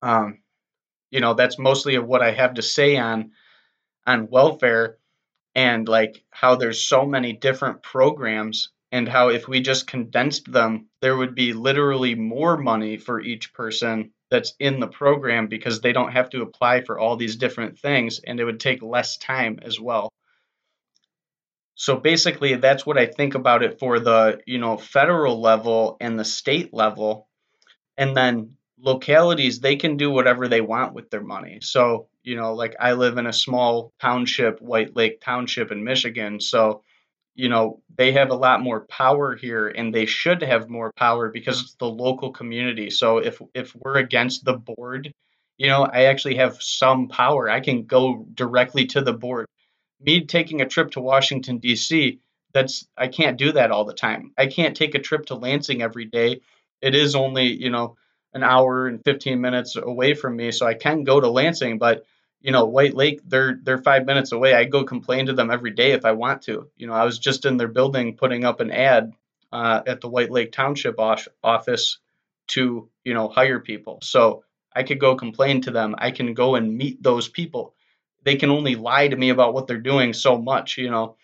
um, 0.00 0.41
you 1.12 1.20
know, 1.20 1.34
that's 1.34 1.58
mostly 1.58 1.94
of 1.94 2.06
what 2.06 2.22
I 2.22 2.32
have 2.32 2.54
to 2.54 2.62
say 2.62 2.96
on 2.96 3.32
on 4.04 4.28
welfare 4.30 4.98
and 5.54 5.86
like 5.86 6.24
how 6.30 6.56
there's 6.56 6.84
so 6.84 7.04
many 7.04 7.34
different 7.34 7.82
programs 7.82 8.70
and 8.90 9.08
how 9.08 9.28
if 9.28 9.46
we 9.46 9.60
just 9.60 9.86
condensed 9.86 10.50
them, 10.50 10.88
there 11.00 11.16
would 11.16 11.34
be 11.34 11.52
literally 11.52 12.14
more 12.14 12.56
money 12.56 12.96
for 12.96 13.20
each 13.20 13.52
person 13.52 14.12
that's 14.30 14.54
in 14.58 14.80
the 14.80 14.88
program 14.88 15.46
because 15.46 15.80
they 15.80 15.92
don't 15.92 16.12
have 16.12 16.30
to 16.30 16.42
apply 16.42 16.80
for 16.80 16.98
all 16.98 17.16
these 17.16 17.36
different 17.36 17.78
things 17.78 18.18
and 18.18 18.40
it 18.40 18.44
would 18.44 18.60
take 18.60 18.82
less 18.82 19.18
time 19.18 19.58
as 19.62 19.78
well. 19.78 20.10
So 21.74 21.96
basically 21.96 22.54
that's 22.56 22.86
what 22.86 22.98
I 22.98 23.06
think 23.06 23.34
about 23.34 23.62
it 23.62 23.78
for 23.78 24.00
the, 24.00 24.40
you 24.46 24.58
know, 24.58 24.78
federal 24.78 25.40
level 25.40 25.96
and 26.00 26.18
the 26.18 26.24
state 26.24 26.72
level. 26.72 27.28
And 27.98 28.16
then 28.16 28.56
localities 28.82 29.60
they 29.60 29.76
can 29.76 29.96
do 29.96 30.10
whatever 30.10 30.48
they 30.48 30.60
want 30.60 30.94
with 30.94 31.10
their 31.10 31.22
money. 31.22 31.60
So, 31.62 32.08
you 32.22 32.36
know, 32.36 32.54
like 32.54 32.74
I 32.80 32.92
live 32.92 33.16
in 33.18 33.26
a 33.26 33.32
small 33.32 33.92
township, 34.00 34.60
White 34.60 34.96
Lake 34.96 35.20
Township 35.20 35.72
in 35.72 35.84
Michigan, 35.84 36.40
so 36.40 36.82
you 37.34 37.48
know, 37.48 37.80
they 37.96 38.12
have 38.12 38.30
a 38.30 38.34
lot 38.34 38.60
more 38.60 38.86
power 38.86 39.34
here 39.34 39.68
and 39.68 39.94
they 39.94 40.06
should 40.06 40.42
have 40.42 40.68
more 40.68 40.92
power 40.96 41.30
because 41.30 41.62
it's 41.62 41.74
the 41.76 41.88
local 41.88 42.30
community. 42.30 42.90
So 42.90 43.18
if 43.18 43.40
if 43.54 43.74
we're 43.74 43.98
against 43.98 44.44
the 44.44 44.54
board, 44.54 45.12
you 45.56 45.68
know, 45.68 45.84
I 45.84 46.04
actually 46.04 46.36
have 46.36 46.62
some 46.62 47.08
power. 47.08 47.48
I 47.48 47.60
can 47.60 47.84
go 47.84 48.26
directly 48.34 48.86
to 48.86 49.00
the 49.00 49.12
board. 49.14 49.46
Me 50.00 50.24
taking 50.26 50.60
a 50.60 50.68
trip 50.68 50.90
to 50.92 51.00
Washington 51.00 51.58
D.C., 51.58 52.20
that's 52.52 52.86
I 52.98 53.08
can't 53.08 53.38
do 53.38 53.52
that 53.52 53.70
all 53.70 53.84
the 53.84 53.94
time. 53.94 54.32
I 54.36 54.46
can't 54.46 54.76
take 54.76 54.94
a 54.94 54.98
trip 54.98 55.26
to 55.26 55.34
Lansing 55.34 55.80
every 55.80 56.04
day. 56.04 56.40
It 56.82 56.94
is 56.94 57.14
only, 57.14 57.46
you 57.46 57.70
know, 57.70 57.96
an 58.34 58.42
hour 58.42 58.86
and 58.86 59.02
15 59.04 59.40
minutes 59.40 59.76
away 59.76 60.14
from 60.14 60.36
me, 60.36 60.52
so 60.52 60.66
I 60.66 60.74
can 60.74 61.04
go 61.04 61.20
to 61.20 61.30
Lansing, 61.30 61.78
but 61.78 62.04
you 62.42 62.50
know, 62.50 62.64
White 62.66 62.94
Lake, 62.94 63.20
they're 63.24 63.58
they're 63.62 63.78
five 63.78 64.04
minutes 64.04 64.32
away. 64.32 64.52
I 64.52 64.64
go 64.64 64.84
complain 64.84 65.26
to 65.26 65.32
them 65.32 65.50
every 65.50 65.70
day 65.70 65.92
if 65.92 66.04
I 66.04 66.12
want 66.12 66.42
to. 66.42 66.68
You 66.76 66.88
know, 66.88 66.92
I 66.92 67.04
was 67.04 67.18
just 67.18 67.46
in 67.46 67.56
their 67.56 67.68
building 67.68 68.16
putting 68.16 68.44
up 68.44 68.60
an 68.60 68.72
ad 68.72 69.12
uh, 69.52 69.82
at 69.86 70.00
the 70.00 70.08
White 70.08 70.30
Lake 70.30 70.50
Township 70.50 70.98
office 70.98 71.98
to 72.48 72.88
you 73.04 73.14
know 73.14 73.28
hire 73.28 73.60
people. 73.60 74.00
So 74.02 74.44
I 74.74 74.82
could 74.82 74.98
go 74.98 75.14
complain 75.14 75.62
to 75.62 75.70
them. 75.70 75.94
I 75.98 76.10
can 76.10 76.34
go 76.34 76.56
and 76.56 76.76
meet 76.76 77.02
those 77.02 77.28
people. 77.28 77.74
They 78.24 78.36
can 78.36 78.50
only 78.50 78.74
lie 78.74 79.08
to 79.08 79.16
me 79.16 79.30
about 79.30 79.54
what 79.54 79.66
they're 79.66 79.78
doing 79.78 80.12
so 80.12 80.38
much, 80.38 80.78
you 80.78 80.90
know. 80.90 81.16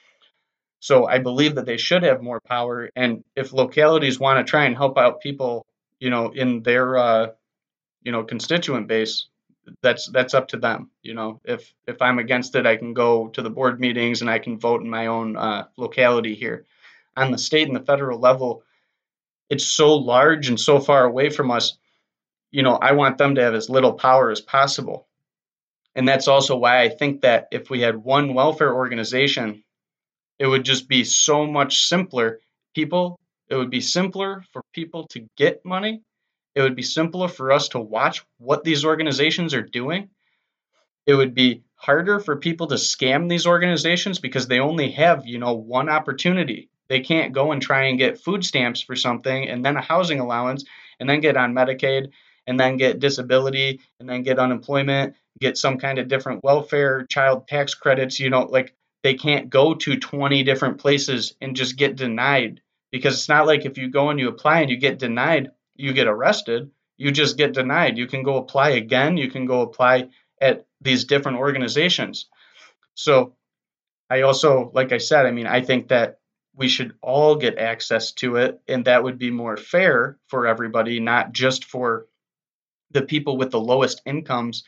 So 0.81 1.07
I 1.07 1.19
believe 1.19 1.57
that 1.57 1.67
they 1.67 1.77
should 1.77 2.05
have 2.05 2.23
more 2.23 2.41
power. 2.41 2.91
And 2.95 3.25
if 3.35 3.53
localities 3.53 4.21
want 4.21 4.45
to 4.45 4.49
try 4.49 4.65
and 4.65 4.77
help 4.77 4.97
out 4.99 5.21
people, 5.21 5.67
you 6.01 6.11
know, 6.11 6.31
in 6.31 6.63
their 6.63 6.97
uh, 6.97 7.27
you 8.03 8.13
know 8.13 8.25
constituent 8.25 8.89
base, 8.89 9.27
that's 9.83 10.09
that's 10.11 10.35
up 10.35 10.49
to 10.49 10.57
them. 10.57 10.91
You 11.03 11.15
know, 11.15 11.41
if 11.45 11.73
if 11.87 12.01
I'm 12.03 12.19
against 12.19 12.55
it, 12.55 12.67
I 12.67 12.77
can 12.77 12.95
go 12.95 13.29
to 13.29 13.43
the 13.43 13.51
board 13.51 13.81
meetings 13.81 14.21
and 14.21 14.31
I 14.31 14.39
can 14.39 14.59
vote 14.59 14.83
in 14.83 14.91
my 14.91 15.07
own 15.07 15.37
uh, 15.37 15.67
locality 15.77 16.35
here. 16.35 16.65
On 17.17 17.33
the 17.33 17.39
state 17.39 17.67
and 17.67 17.77
the 17.77 17.85
federal 17.85 18.21
level, 18.21 18.63
it's 19.51 19.65
so 19.65 19.97
large 19.97 20.49
and 20.49 20.61
so 20.61 20.79
far 20.79 21.05
away 21.05 21.31
from 21.31 21.51
us. 21.51 21.77
You 22.51 22.63
know, 22.63 22.77
I 22.77 22.93
want 22.93 23.19
them 23.19 23.35
to 23.35 23.43
have 23.43 23.55
as 23.55 23.69
little 23.69 23.93
power 23.93 24.31
as 24.31 24.41
possible. 24.41 25.07
And 25.95 26.07
that's 26.07 26.29
also 26.29 26.57
why 26.57 26.81
I 26.81 26.91
think 26.91 27.23
that 27.23 27.49
if 27.51 27.71
we 27.71 27.81
had 27.81 27.97
one 27.97 28.35
welfare 28.35 28.73
organization, 28.73 29.65
it 30.39 30.47
would 30.47 30.65
just 30.65 30.89
be 30.89 31.05
so 31.05 31.47
much 31.47 31.89
simpler. 31.89 32.41
People, 32.75 33.19
it 33.49 33.57
would 33.57 33.71
be 33.71 33.81
simpler 33.81 34.45
for 34.53 34.63
people 34.75 35.07
to 35.09 35.27
get 35.37 35.65
money 35.65 36.03
it 36.59 36.63
would 36.63 36.75
be 36.75 36.83
simpler 36.83 37.29
for 37.29 37.53
us 37.53 37.69
to 37.69 37.79
watch 37.79 38.25
what 38.39 38.65
these 38.65 38.85
organizations 38.85 39.55
are 39.55 39.63
doing. 39.63 40.09
It 41.07 41.15
would 41.15 41.33
be 41.33 41.63
harder 41.77 42.19
for 42.19 42.35
people 42.35 42.67
to 42.67 42.75
scam 42.75 43.29
these 43.29 43.47
organizations 43.47 44.19
because 44.19 44.49
they 44.49 44.59
only 44.59 44.91
have, 44.91 45.25
you 45.25 45.39
know, 45.39 45.55
one 45.55 45.89
opportunity. 45.89 46.69
They 46.89 46.99
can't 46.99 47.33
go 47.33 47.53
and 47.53 47.63
try 47.63 47.85
and 47.85 47.97
get 47.97 48.21
food 48.21 48.45
stamps 48.45 48.81
for 48.81 48.97
something 48.97 49.49
and 49.49 49.65
then 49.65 49.77
a 49.77 49.81
housing 49.81 50.19
allowance 50.19 50.65
and 50.99 51.09
then 51.09 51.21
get 51.21 51.37
on 51.37 51.55
Medicaid 51.55 52.09
and 52.49 52.59
then 52.59 52.77
get 52.77 52.99
disability 52.99 53.79
and 54.01 54.09
then 54.09 54.25
get 54.25 54.41
unemployment, 54.41 55.15
get 55.39 55.57
some 55.57 55.79
kind 55.79 56.01
of 56.01 56.09
different 56.09 56.43
welfare, 56.43 57.07
child 57.09 57.47
tax 57.47 57.75
credits, 57.75 58.19
you 58.19 58.31
know, 58.31 58.43
like 58.43 58.75
they 59.05 59.15
can't 59.15 59.49
go 59.49 59.75
to 59.75 59.97
20 59.97 60.43
different 60.43 60.79
places 60.79 61.37
and 61.41 61.55
just 61.55 61.77
get 61.77 61.95
denied 61.95 62.63
because 62.91 63.15
it's 63.15 63.29
not 63.29 63.47
like 63.47 63.65
if 63.65 63.79
you 63.79 63.91
go 63.91 64.11
and 64.11 64.19
you 64.19 64.29
apply 64.29 64.61
and 64.61 64.71
you 64.71 64.77
get 64.77 64.99
denied, 64.99 65.51
you 65.75 65.93
get 65.93 66.07
arrested, 66.07 66.71
you 66.97 67.13
just 67.13 67.37
get 67.37 67.55
denied. 67.55 67.97
You 67.99 68.07
can 68.07 68.23
go 68.23 68.37
apply 68.37 68.71
again. 68.71 69.17
You 69.17 69.31
can 69.31 69.47
go 69.47 69.63
apply 69.63 70.09
at 70.41 70.67
these 70.81 71.05
different 71.05 71.39
organizations. 71.39 72.27
So 72.95 73.37
I 74.11 74.23
also, 74.23 74.71
like 74.75 74.93
I 74.93 74.99
said, 74.99 75.27
I 75.27 75.31
mean, 75.31 75.47
I 75.47 75.63
think 75.63 75.89
that 75.89 76.19
we 76.57 76.69
should 76.69 76.95
all 77.01 77.37
get 77.37 77.59
access 77.59 78.13
to 78.13 78.37
it, 78.37 78.61
and 78.67 78.85
that 78.87 79.05
would 79.05 79.19
be 79.19 79.31
more 79.31 79.57
fair 79.57 80.19
for 80.27 80.47
everybody, 80.47 80.99
not 80.99 81.33
just 81.33 81.65
for 81.65 82.07
the 82.91 83.03
people 83.03 83.37
with 83.37 83.53
the 83.53 83.61
lowest 83.61 84.03
incomes, 84.05 84.65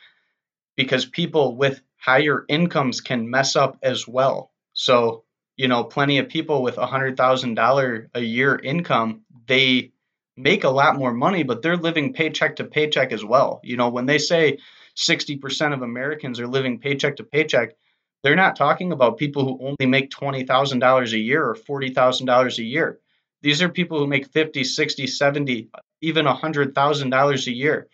because 0.76 1.04
people 1.04 1.56
with 1.56 1.80
higher 1.96 2.44
incomes 2.48 3.00
can 3.00 3.28
mess 3.28 3.56
up 3.56 3.78
as 3.82 4.06
well. 4.06 4.52
So, 4.72 5.24
you 5.60 5.68
know, 5.68 5.84
plenty 5.84 6.16
of 6.16 6.30
people 6.30 6.62
with 6.62 6.78
a 6.78 6.86
$100,000 6.86 8.06
a 8.14 8.20
year 8.22 8.56
income, 8.56 9.20
they 9.46 9.92
make 10.34 10.64
a 10.64 10.70
lot 10.70 10.96
more 10.96 11.12
money, 11.12 11.42
but 11.42 11.60
they're 11.60 11.76
living 11.76 12.14
paycheck 12.14 12.56
to 12.56 12.64
paycheck 12.64 13.12
as 13.12 13.22
well. 13.22 13.60
You 13.62 13.76
know, 13.76 13.90
when 13.90 14.06
they 14.06 14.16
say 14.16 14.56
60% 14.96 15.74
of 15.74 15.82
Americans 15.82 16.40
are 16.40 16.46
living 16.46 16.78
paycheck 16.78 17.16
to 17.16 17.24
paycheck, 17.24 17.74
they're 18.22 18.36
not 18.36 18.56
talking 18.56 18.90
about 18.90 19.18
people 19.18 19.44
who 19.44 19.66
only 19.66 19.84
make 19.84 20.08
$20,000 20.10 21.12
a 21.12 21.18
year 21.18 21.44
or 21.44 21.54
$40,000 21.54 22.58
a 22.58 22.62
year. 22.62 22.98
These 23.42 23.60
are 23.60 23.68
people 23.68 23.98
who 23.98 24.06
make 24.06 24.32
50, 24.32 24.64
60, 24.64 25.06
70, 25.06 25.68
even 26.00 26.24
$100,000 26.24 27.46
a 27.46 27.52
year. 27.54 27.86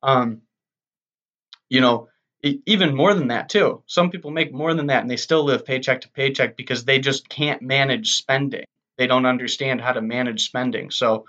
Um, 0.00 0.42
you 1.68 1.80
know, 1.80 2.06
even 2.66 2.94
more 2.94 3.14
than 3.14 3.28
that 3.28 3.48
too. 3.48 3.82
Some 3.86 4.10
people 4.10 4.30
make 4.30 4.52
more 4.52 4.74
than 4.74 4.88
that 4.88 5.02
and 5.02 5.10
they 5.10 5.16
still 5.16 5.44
live 5.44 5.64
paycheck 5.64 6.02
to 6.02 6.10
paycheck 6.10 6.56
because 6.56 6.84
they 6.84 6.98
just 6.98 7.28
can't 7.28 7.62
manage 7.62 8.12
spending. 8.12 8.64
They 8.98 9.06
don't 9.06 9.26
understand 9.26 9.80
how 9.80 9.92
to 9.92 10.02
manage 10.02 10.44
spending. 10.44 10.90
So, 10.90 11.26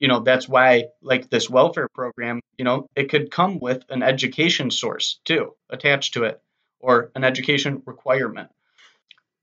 you 0.00 0.08
know 0.08 0.20
that's 0.20 0.48
why 0.48 0.86
like 1.02 1.30
this 1.30 1.48
welfare 1.48 1.88
program 1.94 2.40
you 2.58 2.64
know 2.64 2.88
it 2.96 3.08
could 3.08 3.30
come 3.30 3.58
with 3.60 3.84
an 3.88 4.02
education 4.02 4.70
source 4.70 5.20
too 5.24 5.54
attached 5.70 6.14
to 6.14 6.24
it 6.24 6.42
or 6.80 7.10
an 7.14 7.24
education 7.24 7.80
requirement 7.86 8.50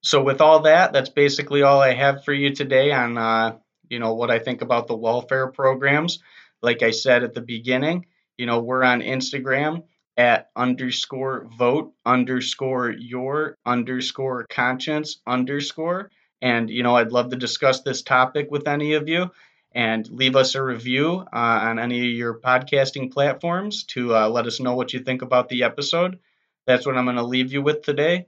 so 0.02 0.22
with 0.22 0.42
all 0.42 0.60
that 0.64 0.92
that's 0.92 1.10
basically 1.10 1.64
all 1.64 1.80
i 1.80 1.94
have 1.94 2.26
for 2.26 2.34
you 2.34 2.54
today 2.54 2.92
on 2.92 3.18
uh, 3.18 3.58
you 3.90 3.98
know 3.98 4.14
what 4.14 4.30
i 4.30 4.40
think 4.40 4.62
about 4.62 4.88
the 4.88 4.96
welfare 4.96 5.48
programs 5.48 6.20
like 6.62 6.84
i 6.84 6.92
said 6.92 7.24
at 7.24 7.34
the 7.34 7.42
beginning 7.42 8.06
you 8.42 8.48
know, 8.48 8.60
we're 8.60 8.84
on 8.84 9.02
Instagram 9.02 9.84
at 10.22 10.52
underscore 10.56 11.48
vote 11.58 11.94
underscore 12.06 12.92
your 12.92 13.58
underscore 13.66 14.46
conscience 14.46 15.20
underscore. 15.26 16.12
And, 16.44 16.70
you 16.70 16.84
know, 16.84 16.96
I'd 16.96 17.12
love 17.12 17.32
to 17.32 17.36
discuss 17.36 17.82
this 17.82 18.04
topic 18.04 18.52
with 18.52 18.68
any 18.68 18.94
of 18.94 19.10
you 19.10 19.32
and 19.72 20.08
leave 20.12 20.36
us 20.36 20.54
a 20.54 20.62
review 20.62 21.26
uh, 21.34 21.60
on 21.70 21.80
any 21.80 21.98
of 21.98 22.16
your 22.16 22.40
podcasting 22.40 23.12
platforms 23.12 23.84
to 23.96 24.16
uh, 24.16 24.30
let 24.30 24.46
us 24.46 24.60
know 24.60 24.76
what 24.76 24.94
you 24.94 25.00
think 25.00 25.24
about 25.24 25.50
the 25.50 25.64
episode. 25.64 26.20
That's 26.68 26.86
what 26.86 26.98
I'm 26.98 27.06
going 27.06 27.16
to 27.16 27.24
leave 27.24 27.52
you 27.52 27.64
with 27.64 27.82
today. 27.82 28.28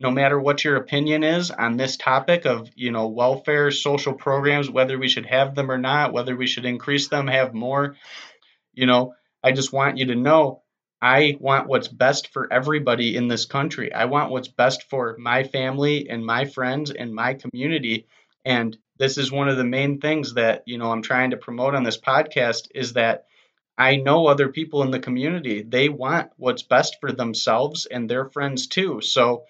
No 0.00 0.10
matter 0.10 0.40
what 0.40 0.64
your 0.64 0.74
opinion 0.74 1.22
is 1.22 1.52
on 1.52 1.76
this 1.76 1.96
topic 1.96 2.46
of, 2.46 2.68
you 2.74 2.90
know, 2.90 3.06
welfare, 3.06 3.70
social 3.70 4.14
programs, 4.14 4.68
whether 4.68 4.98
we 4.98 5.08
should 5.08 5.26
have 5.26 5.54
them 5.54 5.70
or 5.70 5.78
not, 5.78 6.12
whether 6.12 6.34
we 6.34 6.48
should 6.48 6.64
increase 6.64 7.06
them, 7.06 7.28
have 7.28 7.54
more, 7.54 7.94
you 8.72 8.86
know, 8.86 9.14
I 9.44 9.52
just 9.52 9.72
want 9.72 9.98
you 9.98 10.06
to 10.06 10.16
know 10.16 10.62
I 11.00 11.36
want 11.38 11.68
what's 11.68 11.88
best 11.88 12.32
for 12.32 12.52
everybody 12.52 13.16
in 13.16 13.28
this 13.28 13.44
country. 13.44 13.92
I 13.92 14.06
want 14.06 14.30
what's 14.30 14.48
best 14.48 14.84
for 14.90 15.16
my 15.18 15.44
family 15.44 16.08
and 16.10 16.24
my 16.26 16.44
friends 16.44 16.90
and 16.90 17.14
my 17.14 17.34
community. 17.34 18.06
And 18.44 18.76
this 18.98 19.16
is 19.16 19.30
one 19.30 19.48
of 19.48 19.56
the 19.56 19.64
main 19.64 20.00
things 20.00 20.34
that, 20.34 20.64
you 20.66 20.76
know, 20.78 20.90
I'm 20.90 21.02
trying 21.02 21.30
to 21.30 21.36
promote 21.36 21.74
on 21.74 21.84
this 21.84 22.00
podcast 22.00 22.68
is 22.74 22.94
that 22.94 23.26
I 23.76 23.96
know 23.96 24.26
other 24.26 24.48
people 24.48 24.82
in 24.82 24.90
the 24.90 24.98
community. 24.98 25.62
They 25.62 25.88
want 25.88 26.32
what's 26.36 26.64
best 26.64 26.96
for 27.00 27.12
themselves 27.12 27.86
and 27.86 28.10
their 28.10 28.28
friends 28.28 28.66
too. 28.66 29.00
So, 29.00 29.44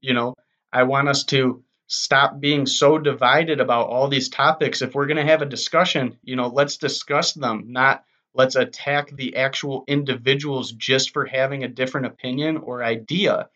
you 0.00 0.14
know, 0.14 0.34
I 0.72 0.84
want 0.84 1.08
us 1.08 1.24
to 1.24 1.62
stop 1.88 2.40
being 2.40 2.64
so 2.64 2.98
divided 2.98 3.60
about 3.60 3.88
all 3.88 4.08
these 4.08 4.30
topics. 4.30 4.80
If 4.80 4.94
we're 4.94 5.06
going 5.06 5.24
to 5.24 5.30
have 5.30 5.42
a 5.42 5.46
discussion, 5.46 6.16
you 6.22 6.36
know, 6.36 6.48
let's 6.48 6.78
discuss 6.78 7.34
them, 7.34 7.66
not 7.68 8.02
Let's 8.36 8.56
attack 8.56 9.10
the 9.10 9.36
actual 9.36 9.84
individuals 9.88 10.72
just 10.72 11.12
for 11.12 11.24
having 11.24 11.64
a 11.64 11.68
different 11.68 12.06
opinion 12.06 12.58
or 12.58 12.84
idea. 12.84 13.48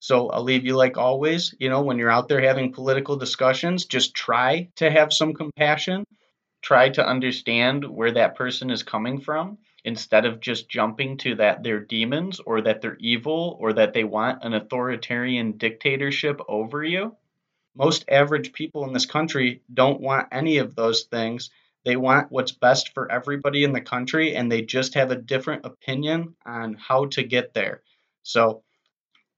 So 0.00 0.28
I'll 0.28 0.42
leave 0.44 0.64
you 0.64 0.76
like 0.76 0.96
always, 0.96 1.54
you 1.58 1.70
know, 1.70 1.82
when 1.82 1.98
you're 1.98 2.10
out 2.10 2.28
there 2.28 2.40
having 2.40 2.72
political 2.72 3.16
discussions, 3.16 3.86
just 3.86 4.14
try 4.14 4.68
to 4.76 4.90
have 4.90 5.12
some 5.12 5.34
compassion. 5.34 6.04
Try 6.60 6.90
to 6.90 7.06
understand 7.06 7.84
where 7.84 8.12
that 8.12 8.36
person 8.36 8.70
is 8.70 8.82
coming 8.82 9.20
from 9.20 9.58
instead 9.84 10.26
of 10.26 10.40
just 10.40 10.68
jumping 10.68 11.16
to 11.18 11.36
that 11.36 11.62
they're 11.62 11.80
demons 11.80 12.40
or 12.40 12.60
that 12.60 12.82
they're 12.82 12.98
evil 13.00 13.56
or 13.60 13.72
that 13.72 13.94
they 13.94 14.04
want 14.04 14.44
an 14.44 14.54
authoritarian 14.54 15.52
dictatorship 15.52 16.40
over 16.46 16.84
you. 16.84 17.16
Most 17.74 18.04
average 18.08 18.52
people 18.52 18.84
in 18.84 18.92
this 18.92 19.06
country 19.06 19.62
don't 19.72 20.00
want 20.00 20.28
any 20.32 20.58
of 20.58 20.74
those 20.74 21.04
things 21.04 21.50
they 21.84 21.96
want 21.96 22.30
what's 22.30 22.52
best 22.52 22.92
for 22.94 23.10
everybody 23.10 23.64
in 23.64 23.72
the 23.72 23.80
country, 23.80 24.34
and 24.34 24.50
they 24.50 24.62
just 24.62 24.94
have 24.94 25.10
a 25.10 25.16
different 25.16 25.64
opinion 25.64 26.34
on 26.44 26.74
how 26.74 27.06
to 27.06 27.22
get 27.22 27.54
there. 27.54 27.82
So 28.22 28.62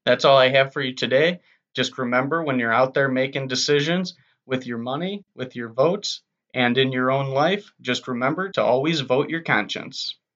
that's 0.05 0.25
all 0.25 0.37
I 0.37 0.49
have 0.49 0.73
for 0.73 0.81
you 0.81 0.95
today. 0.95 1.39
Just 1.75 1.97
remember 1.97 2.43
when 2.43 2.59
you're 2.59 2.73
out 2.73 2.93
there 2.93 3.07
making 3.07 3.47
decisions 3.47 4.15
with 4.45 4.65
your 4.65 4.79
money, 4.79 5.23
with 5.35 5.55
your 5.55 5.69
votes, 5.69 6.21
and 6.53 6.77
in 6.77 6.91
your 6.91 7.11
own 7.11 7.29
life, 7.29 7.71
just 7.81 8.07
remember 8.07 8.49
to 8.51 8.63
always 8.63 8.99
vote 9.01 9.29
your 9.29 9.41
conscience. 9.41 10.15